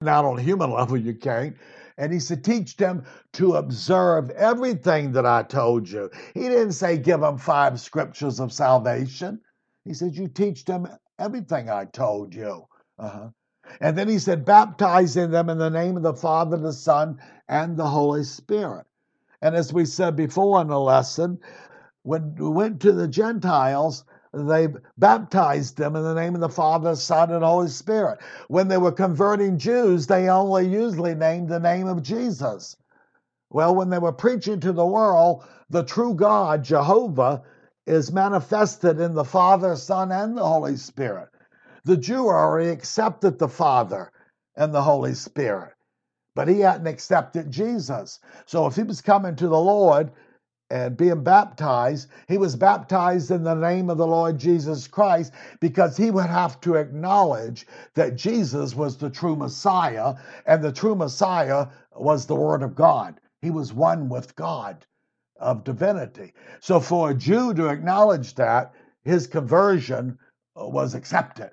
Not 0.00 0.24
on 0.24 0.38
a 0.38 0.42
human 0.42 0.70
level, 0.78 0.96
you 0.96 1.14
can't. 1.14 1.56
And 1.98 2.12
he 2.12 2.20
said, 2.20 2.44
Teach 2.44 2.76
them 2.76 3.04
to 3.34 3.56
observe 3.56 4.30
everything 4.30 5.12
that 5.12 5.26
I 5.26 5.42
told 5.42 5.88
you. 5.88 6.10
He 6.32 6.42
didn't 6.42 6.72
say, 6.72 6.96
Give 6.96 7.20
them 7.20 7.38
five 7.38 7.80
scriptures 7.80 8.38
of 8.38 8.52
salvation. 8.52 9.40
He 9.84 9.92
said, 9.94 10.14
You 10.14 10.28
teach 10.28 10.64
them 10.64 10.86
everything 11.18 11.68
I 11.68 11.86
told 11.86 12.34
you. 12.34 12.66
Uh-huh. 12.98 13.30
And 13.80 13.96
then 13.96 14.08
he 14.08 14.18
said, 14.18 14.44
Baptizing 14.44 15.30
them 15.30 15.48
in 15.50 15.58
the 15.58 15.70
name 15.70 15.96
of 15.96 16.02
the 16.02 16.14
Father, 16.14 16.56
the 16.56 16.72
Son, 16.72 17.18
and 17.48 17.76
the 17.76 17.86
Holy 17.86 18.24
Spirit. 18.24 18.86
And 19.40 19.54
as 19.54 19.72
we 19.72 19.84
said 19.84 20.16
before 20.16 20.60
in 20.60 20.68
the 20.68 20.80
lesson, 20.80 21.38
when 22.02 22.34
we 22.36 22.48
went 22.48 22.80
to 22.80 22.92
the 22.92 23.08
Gentiles, 23.08 24.04
they 24.32 24.68
baptized 24.96 25.76
them 25.76 25.96
in 25.96 26.02
the 26.02 26.14
name 26.14 26.34
of 26.34 26.40
the 26.40 26.48
Father, 26.48 26.94
Son, 26.96 27.30
and 27.30 27.44
Holy 27.44 27.68
Spirit. 27.68 28.18
When 28.48 28.68
they 28.68 28.78
were 28.78 28.92
converting 28.92 29.58
Jews, 29.58 30.06
they 30.06 30.28
only 30.28 30.68
usually 30.68 31.14
named 31.14 31.48
the 31.48 31.60
name 31.60 31.86
of 31.88 32.02
Jesus. 32.02 32.76
Well, 33.50 33.74
when 33.74 33.90
they 33.90 33.98
were 33.98 34.12
preaching 34.12 34.60
to 34.60 34.72
the 34.72 34.86
world, 34.86 35.44
the 35.70 35.84
true 35.84 36.14
God, 36.14 36.64
Jehovah, 36.64 37.42
is 37.86 38.12
manifested 38.12 39.00
in 39.00 39.14
the 39.14 39.24
Father, 39.24 39.76
Son, 39.76 40.12
and 40.12 40.36
the 40.36 40.46
Holy 40.46 40.76
Spirit. 40.76 41.30
The 41.88 41.96
Jew 41.96 42.28
already 42.28 42.68
accepted 42.68 43.38
the 43.38 43.48
Father 43.48 44.12
and 44.54 44.74
the 44.74 44.82
Holy 44.82 45.14
Spirit, 45.14 45.72
but 46.34 46.46
he 46.46 46.60
hadn't 46.60 46.86
accepted 46.86 47.50
Jesus. 47.50 48.20
So 48.44 48.66
if 48.66 48.76
he 48.76 48.82
was 48.82 49.00
coming 49.00 49.36
to 49.36 49.48
the 49.48 49.58
Lord, 49.58 50.10
and 50.68 50.98
being 50.98 51.24
baptized, 51.24 52.10
he 52.28 52.36
was 52.36 52.56
baptized 52.56 53.30
in 53.30 53.42
the 53.42 53.54
name 53.54 53.88
of 53.88 53.96
the 53.96 54.06
Lord 54.06 54.36
Jesus 54.36 54.86
Christ 54.86 55.32
because 55.60 55.96
he 55.96 56.10
would 56.10 56.26
have 56.26 56.60
to 56.60 56.74
acknowledge 56.74 57.66
that 57.94 58.16
Jesus 58.16 58.74
was 58.74 58.98
the 58.98 59.08
true 59.08 59.34
Messiah, 59.34 60.16
and 60.44 60.62
the 60.62 60.72
true 60.72 60.94
Messiah 60.94 61.68
was 61.96 62.26
the 62.26 62.36
Word 62.36 62.62
of 62.62 62.74
God. 62.74 63.18
He 63.40 63.48
was 63.48 63.72
one 63.72 64.10
with 64.10 64.36
God 64.36 64.84
of 65.40 65.64
divinity. 65.64 66.34
So 66.60 66.80
for 66.80 67.12
a 67.12 67.14
Jew 67.14 67.54
to 67.54 67.68
acknowledge 67.68 68.34
that, 68.34 68.74
his 69.04 69.26
conversion 69.26 70.18
uh, 70.54 70.68
was 70.68 70.94
accepted. 70.94 71.52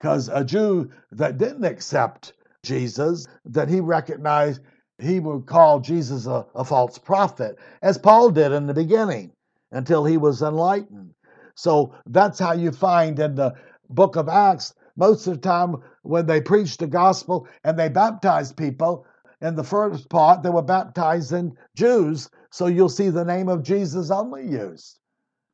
Because 0.00 0.28
a 0.28 0.44
Jew 0.44 0.90
that 1.12 1.38
didn't 1.38 1.64
accept 1.64 2.32
Jesus, 2.62 3.26
that 3.46 3.68
he 3.68 3.80
recognized 3.80 4.60
he 4.98 5.20
would 5.20 5.46
call 5.46 5.80
Jesus 5.80 6.26
a, 6.26 6.46
a 6.54 6.64
false 6.64 6.98
prophet, 6.98 7.58
as 7.82 7.98
Paul 7.98 8.30
did 8.30 8.52
in 8.52 8.66
the 8.66 8.74
beginning 8.74 9.32
until 9.70 10.04
he 10.04 10.16
was 10.16 10.42
enlightened. 10.42 11.14
So 11.54 11.94
that's 12.06 12.38
how 12.38 12.52
you 12.52 12.72
find 12.72 13.18
in 13.18 13.34
the 13.34 13.54
book 13.88 14.16
of 14.16 14.28
Acts, 14.28 14.74
most 14.96 15.26
of 15.26 15.34
the 15.34 15.40
time 15.40 15.76
when 16.02 16.26
they 16.26 16.40
preached 16.40 16.80
the 16.80 16.86
gospel 16.86 17.46
and 17.64 17.78
they 17.78 17.88
baptized 17.88 18.56
people, 18.56 19.06
in 19.42 19.54
the 19.54 19.64
first 19.64 20.08
part, 20.08 20.42
they 20.42 20.50
were 20.50 20.62
baptizing 20.62 21.56
Jews, 21.74 22.30
so 22.50 22.66
you'll 22.66 22.88
see 22.88 23.10
the 23.10 23.24
name 23.24 23.48
of 23.48 23.62
Jesus 23.62 24.10
only 24.10 24.48
used. 24.48 24.98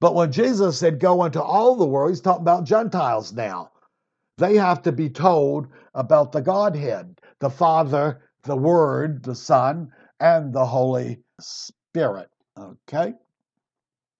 But 0.00 0.14
when 0.14 0.30
Jesus 0.30 0.78
said, 0.78 1.00
Go 1.00 1.24
into 1.24 1.42
all 1.42 1.74
the 1.74 1.86
world, 1.86 2.10
he's 2.10 2.20
talking 2.20 2.42
about 2.42 2.64
Gentiles 2.64 3.32
now. 3.32 3.71
They 4.38 4.56
have 4.56 4.82
to 4.82 4.92
be 4.92 5.08
told 5.08 5.68
about 5.94 6.32
the 6.32 6.40
Godhead, 6.40 7.20
the 7.38 7.50
Father, 7.50 8.22
the 8.44 8.56
Word, 8.56 9.22
the 9.22 9.34
Son, 9.34 9.92
and 10.20 10.52
the 10.52 10.64
Holy 10.64 11.22
Spirit. 11.40 12.30
Okay? 12.58 13.14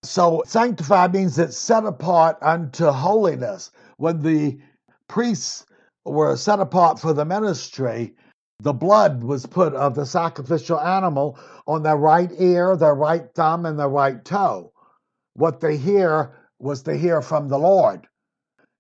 So 0.05 0.43
sanctified 0.47 1.15
means 1.15 1.39
it's 1.39 1.57
set 1.57 1.85
apart 1.85 2.37
unto 2.43 2.87
holiness. 2.87 3.71
When 3.99 4.21
the 4.21 4.59
priests 5.09 5.65
were 6.05 6.37
set 6.37 6.59
apart 6.59 6.99
for 6.99 7.13
the 7.13 7.25
ministry, 7.25 8.15
the 8.61 8.73
blood 8.73 9.23
was 9.25 9.47
put 9.47 9.75
of 9.75 9.95
the 9.95 10.07
sacrificial 10.07 10.81
animal 10.81 11.39
on 11.67 11.83
their 11.83 11.97
right 11.97 12.31
ear, 12.39 12.77
their 12.77 12.95
right 12.95 13.33
thumb, 13.35 13.67
and 13.67 13.79
their 13.79 13.89
right 13.89 14.25
toe. 14.25 14.73
What 15.35 15.61
they 15.61 15.77
hear 15.77 16.33
was 16.59 16.83
to 16.83 16.97
hear 16.97 17.23
from 17.23 17.49
the 17.49 17.59
Lord. 17.59 18.07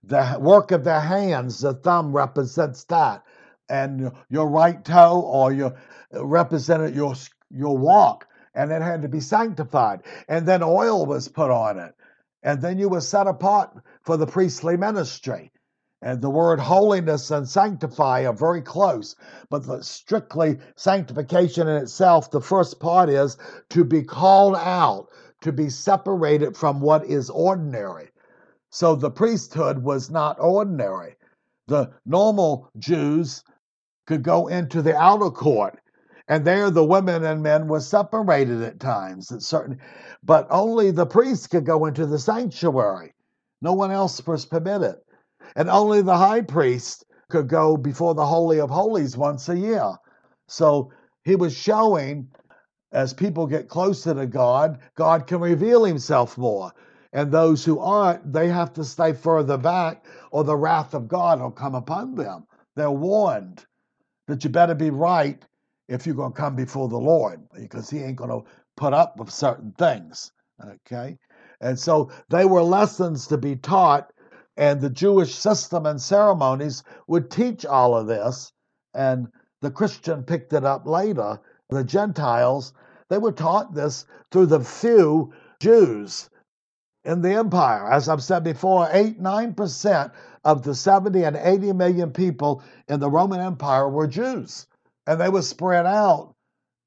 The 0.04 0.36
work 0.40 0.72
of 0.72 0.84
their 0.84 1.00
hands, 1.00 1.60
the 1.60 1.74
thumb 1.74 2.14
represents 2.14 2.84
that, 2.84 3.22
and 3.68 4.12
your 4.28 4.48
right 4.48 4.84
toe 4.84 5.20
or 5.20 5.52
your 5.52 5.74
represented 6.12 6.94
your 6.94 7.14
your 7.50 7.76
walk 7.78 8.26
and 8.54 8.70
it 8.70 8.82
had 8.82 9.02
to 9.02 9.08
be 9.08 9.20
sanctified. 9.20 10.02
And 10.28 10.46
then 10.46 10.62
oil 10.62 11.06
was 11.06 11.28
put 11.28 11.50
on 11.50 11.78
it. 11.78 11.94
And 12.42 12.60
then 12.60 12.78
you 12.78 12.88
were 12.88 13.00
set 13.00 13.26
apart 13.26 13.70
for 14.02 14.16
the 14.16 14.26
priestly 14.26 14.76
ministry. 14.76 15.52
And 16.02 16.20
the 16.20 16.30
word 16.30 16.58
holiness 16.58 17.30
and 17.30 17.48
sanctify 17.48 18.26
are 18.26 18.32
very 18.32 18.60
close, 18.60 19.14
but 19.48 19.64
the 19.64 19.82
strictly 19.82 20.58
sanctification 20.74 21.68
in 21.68 21.76
itself, 21.76 22.30
the 22.30 22.40
first 22.40 22.80
part 22.80 23.08
is 23.08 23.36
to 23.70 23.84
be 23.84 24.02
called 24.02 24.56
out, 24.56 25.06
to 25.42 25.52
be 25.52 25.70
separated 25.70 26.56
from 26.56 26.80
what 26.80 27.06
is 27.06 27.30
ordinary. 27.30 28.08
So 28.74 28.94
the 28.94 29.10
priesthood 29.10 29.82
was 29.82 30.10
not 30.10 30.40
ordinary. 30.40 31.16
The 31.68 31.92
normal 32.06 32.70
Jews 32.78 33.44
could 34.06 34.22
go 34.22 34.48
into 34.48 34.80
the 34.80 34.96
outer 34.96 35.30
court 35.30 35.78
and 36.26 36.46
there 36.46 36.70
the 36.70 36.84
women 36.84 37.22
and 37.22 37.42
men 37.42 37.68
were 37.68 37.80
separated 37.80 38.62
at 38.62 38.80
times 38.80 39.30
at 39.30 39.42
certain 39.42 39.78
but 40.24 40.46
only 40.48 40.90
the 40.90 41.04
priests 41.04 41.46
could 41.46 41.66
go 41.66 41.84
into 41.84 42.06
the 42.06 42.18
sanctuary. 42.18 43.12
No 43.60 43.74
one 43.74 43.90
else 43.90 44.26
was 44.26 44.46
permitted. 44.46 44.96
And 45.54 45.68
only 45.68 46.00
the 46.00 46.16
high 46.16 46.40
priest 46.40 47.04
could 47.28 47.48
go 47.48 47.76
before 47.76 48.14
the 48.14 48.26
holy 48.26 48.58
of 48.58 48.70
holies 48.70 49.18
once 49.18 49.50
a 49.50 49.58
year. 49.58 49.98
So 50.48 50.92
he 51.24 51.36
was 51.36 51.54
showing 51.54 52.28
as 52.90 53.12
people 53.12 53.46
get 53.46 53.68
closer 53.68 54.14
to 54.14 54.26
god 54.26 54.78
god 54.94 55.26
can 55.26 55.40
reveal 55.40 55.84
himself 55.84 56.38
more 56.38 56.72
and 57.12 57.30
those 57.30 57.64
who 57.64 57.78
aren't 57.78 58.32
they 58.32 58.48
have 58.48 58.72
to 58.72 58.84
stay 58.84 59.12
further 59.12 59.58
back 59.58 60.04
or 60.30 60.44
the 60.44 60.56
wrath 60.56 60.94
of 60.94 61.08
god 61.08 61.40
will 61.40 61.50
come 61.50 61.74
upon 61.74 62.14
them 62.14 62.46
they're 62.74 62.90
warned 62.90 63.64
that 64.28 64.44
you 64.44 64.50
better 64.50 64.74
be 64.74 64.90
right 64.90 65.44
if 65.88 66.06
you're 66.06 66.14
going 66.14 66.32
to 66.32 66.38
come 66.38 66.56
before 66.56 66.88
the 66.88 66.98
Lord 66.98 67.40
because 67.54 67.90
He 67.90 67.98
ain't 67.98 68.16
going 68.16 68.30
to 68.30 68.48
put 68.76 68.94
up 68.94 69.18
with 69.18 69.30
certain 69.30 69.72
things. 69.72 70.32
Okay? 70.64 71.18
And 71.60 71.78
so 71.78 72.10
they 72.30 72.44
were 72.44 72.62
lessons 72.62 73.26
to 73.28 73.36
be 73.36 73.56
taught, 73.56 74.12
and 74.56 74.80
the 74.80 74.90
Jewish 74.90 75.34
system 75.34 75.86
and 75.86 76.00
ceremonies 76.00 76.82
would 77.06 77.30
teach 77.30 77.66
all 77.66 77.96
of 77.96 78.06
this. 78.06 78.52
And 78.94 79.28
the 79.60 79.70
Christian 79.70 80.22
picked 80.22 80.52
it 80.52 80.64
up 80.64 80.86
later. 80.86 81.40
The 81.70 81.84
Gentiles, 81.84 82.72
they 83.08 83.18
were 83.18 83.32
taught 83.32 83.74
this 83.74 84.06
through 84.30 84.46
the 84.46 84.60
few 84.60 85.32
Jews 85.60 86.30
in 87.04 87.20
the 87.22 87.34
empire. 87.34 87.90
As 87.90 88.08
I've 88.08 88.22
said 88.22 88.44
before, 88.44 88.88
8 88.90 89.20
9% 89.20 90.12
of 90.44 90.62
the 90.62 90.74
70 90.74 91.22
and 91.24 91.36
80 91.36 91.72
million 91.72 92.10
people 92.10 92.62
in 92.88 93.00
the 93.00 93.10
Roman 93.10 93.40
Empire 93.40 93.88
were 93.88 94.06
Jews 94.06 94.66
and 95.06 95.20
they 95.20 95.28
were 95.28 95.42
spread 95.42 95.86
out 95.86 96.34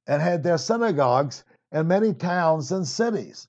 and 0.07 0.21
had 0.21 0.43
their 0.43 0.57
synagogues 0.57 1.43
in 1.71 1.87
many 1.87 2.13
towns 2.13 2.71
and 2.71 2.87
cities. 2.87 3.47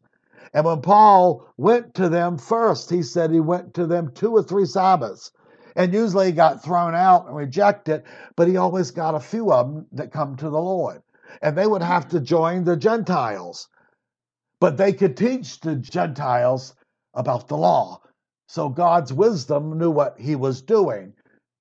And 0.53 0.65
when 0.65 0.81
Paul 0.81 1.47
went 1.57 1.95
to 1.95 2.09
them 2.09 2.39
first, 2.39 2.91
he 2.91 3.03
said 3.03 3.31
he 3.31 3.41
went 3.41 3.75
to 3.75 3.87
them 3.87 4.11
two 4.13 4.33
or 4.33 4.43
three 4.43 4.65
Sabbaths. 4.65 5.33
And 5.75 5.93
usually 5.93 6.27
he 6.27 6.33
got 6.33 6.65
thrown 6.65 6.95
out 6.95 7.27
and 7.27 7.37
rejected, 7.37 8.05
but 8.35 8.49
he 8.49 8.57
always 8.57 8.91
got 8.91 9.15
a 9.15 9.21
few 9.21 9.53
of 9.53 9.67
them 9.67 9.87
that 9.93 10.13
come 10.13 10.37
to 10.37 10.49
the 10.49 10.61
Lord. 10.61 11.03
And 11.43 11.57
they 11.57 11.67
would 11.67 11.83
have 11.83 12.05
hmm. 12.05 12.11
to 12.11 12.21
join 12.21 12.65
the 12.65 12.77
Gentiles. 12.77 13.69
But 14.61 14.77
they 14.77 14.93
could 14.93 15.17
teach 15.17 15.61
the 15.61 15.77
Gentiles 15.77 16.75
about 17.15 17.49
the 17.49 17.57
law. 17.57 18.01
So 18.49 18.69
God's 18.69 19.13
wisdom 19.13 19.79
knew 19.79 19.91
what 19.91 20.19
he 20.19 20.37
was 20.37 20.63
doing, 20.63 21.13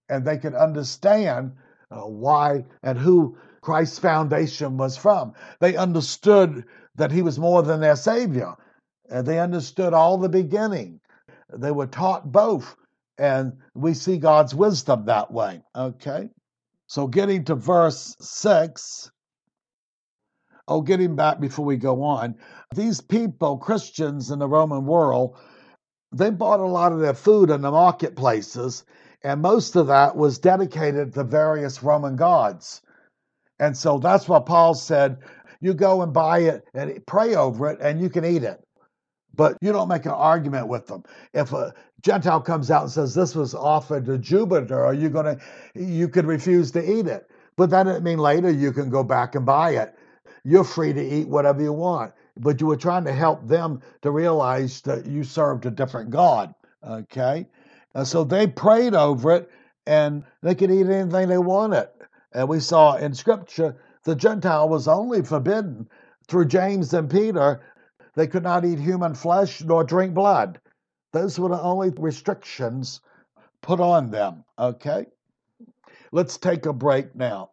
and 0.09 0.25
they 0.25 0.37
could 0.37 0.53
understand 0.53 1.53
uh, 1.91 2.01
why 2.01 2.65
and 2.83 2.97
who 2.97 3.37
Christ's 3.61 3.99
foundation 3.99 4.77
was 4.77 4.95
from. 4.97 5.33
They 5.59 5.75
understood 5.75 6.65
that 6.95 7.11
he 7.11 7.21
was 7.21 7.39
more 7.39 7.63
than 7.63 7.81
their 7.81 7.95
Savior. 7.95 8.53
And 9.09 9.25
they 9.25 9.39
understood 9.39 9.93
all 9.93 10.17
the 10.17 10.29
beginning. 10.29 10.99
They 11.53 11.71
were 11.71 11.87
taught 11.87 12.31
both. 12.31 12.75
And 13.17 13.53
we 13.73 13.93
see 13.93 14.17
God's 14.17 14.53
wisdom 14.53 15.05
that 15.05 15.31
way. 15.31 15.63
Okay? 15.75 16.29
So 16.87 17.07
getting 17.07 17.45
to 17.45 17.55
verse 17.55 18.15
6. 18.19 19.11
Oh, 20.67 20.81
getting 20.81 21.15
back 21.15 21.39
before 21.39 21.65
we 21.65 21.77
go 21.77 22.03
on. 22.03 22.35
These 22.73 23.01
people, 23.01 23.57
Christians 23.57 24.31
in 24.31 24.39
the 24.39 24.47
Roman 24.47 24.85
world, 24.85 25.37
they 26.11 26.29
bought 26.31 26.59
a 26.59 26.65
lot 26.65 26.91
of 26.91 26.99
their 26.99 27.13
food 27.13 27.49
in 27.49 27.61
the 27.61 27.71
marketplaces 27.71 28.83
and 29.25 29.41
most 29.41 29.75
of 29.75 29.87
that 29.87 30.15
was 30.15 30.37
dedicated 30.37 31.13
to 31.15 31.23
various 31.23 31.81
Roman 31.81 32.15
gods. 32.15 32.83
And 33.59 33.75
so 33.75 33.97
that's 33.97 34.29
what 34.29 34.45
Paul 34.45 34.75
said 34.75 35.17
you 35.61 35.73
go 35.73 36.03
and 36.03 36.13
buy 36.13 36.39
it 36.39 36.63
and 36.75 37.03
pray 37.07 37.33
over 37.33 37.71
it, 37.71 37.79
and 37.81 37.99
you 37.99 38.07
can 38.07 38.23
eat 38.23 38.43
it. 38.43 38.61
But 39.33 39.57
you 39.61 39.71
don't 39.71 39.87
make 39.87 40.05
an 40.05 40.11
argument 40.11 40.67
with 40.67 40.85
them. 40.85 41.03
If 41.33 41.53
a 41.53 41.73
Gentile 42.01 42.39
comes 42.39 42.69
out 42.69 42.83
and 42.83 42.91
says 42.91 43.15
this 43.15 43.33
was 43.33 43.55
offered 43.55 44.05
to 44.05 44.19
Jupiter, 44.19 44.85
are 44.85 44.93
you 44.93 45.09
gonna 45.09 45.39
you 45.73 46.07
could 46.07 46.25
refuse 46.25 46.69
to 46.71 46.99
eat 46.99 47.07
it. 47.07 47.25
But 47.57 47.71
that 47.71 47.83
doesn't 47.83 48.03
mean 48.03 48.19
later 48.19 48.51
you 48.51 48.71
can 48.71 48.91
go 48.91 49.03
back 49.03 49.33
and 49.33 49.45
buy 49.45 49.71
it. 49.71 49.94
You're 50.45 50.63
free 50.63 50.93
to 50.93 51.01
eat 51.01 51.27
whatever 51.27 51.61
you 51.61 51.73
want. 51.73 52.13
But 52.37 52.61
you 52.61 52.67
were 52.67 52.77
trying 52.77 53.05
to 53.05 53.11
help 53.11 53.47
them 53.47 53.81
to 54.03 54.11
realize 54.11 54.81
that 54.81 55.05
you 55.05 55.23
served 55.23 55.65
a 55.65 55.71
different 55.71 56.11
God. 56.11 56.53
Okay? 56.87 57.47
And 57.95 58.07
so 58.07 58.23
they 58.23 58.45
prayed 58.45 58.93
over 58.93 59.31
it 59.31 59.49
and 59.87 60.23
they 60.43 60.53
could 60.53 60.69
eat 60.69 60.85
anything 60.85 61.27
they 61.27 61.37
wanted. 61.37 61.89
And 62.33 62.47
we 62.47 62.59
saw 62.59 62.95
in 62.95 63.13
Scripture 63.13 63.75
the 64.03 64.15
Gentile 64.15 64.69
was 64.69 64.87
only 64.87 65.23
forbidden 65.23 65.89
through 66.27 66.45
James 66.45 66.93
and 66.93 67.09
Peter. 67.09 67.61
They 68.13 68.27
could 68.27 68.43
not 68.43 68.65
eat 68.65 68.79
human 68.79 69.15
flesh 69.15 69.63
nor 69.63 69.83
drink 69.83 70.13
blood. 70.13 70.59
Those 71.11 71.39
were 71.39 71.49
the 71.49 71.61
only 71.61 71.89
restrictions 71.97 73.01
put 73.61 73.79
on 73.79 74.11
them. 74.11 74.43
Okay? 74.59 75.07
Let's 76.11 76.37
take 76.37 76.65
a 76.65 76.73
break 76.73 77.15
now. 77.15 77.51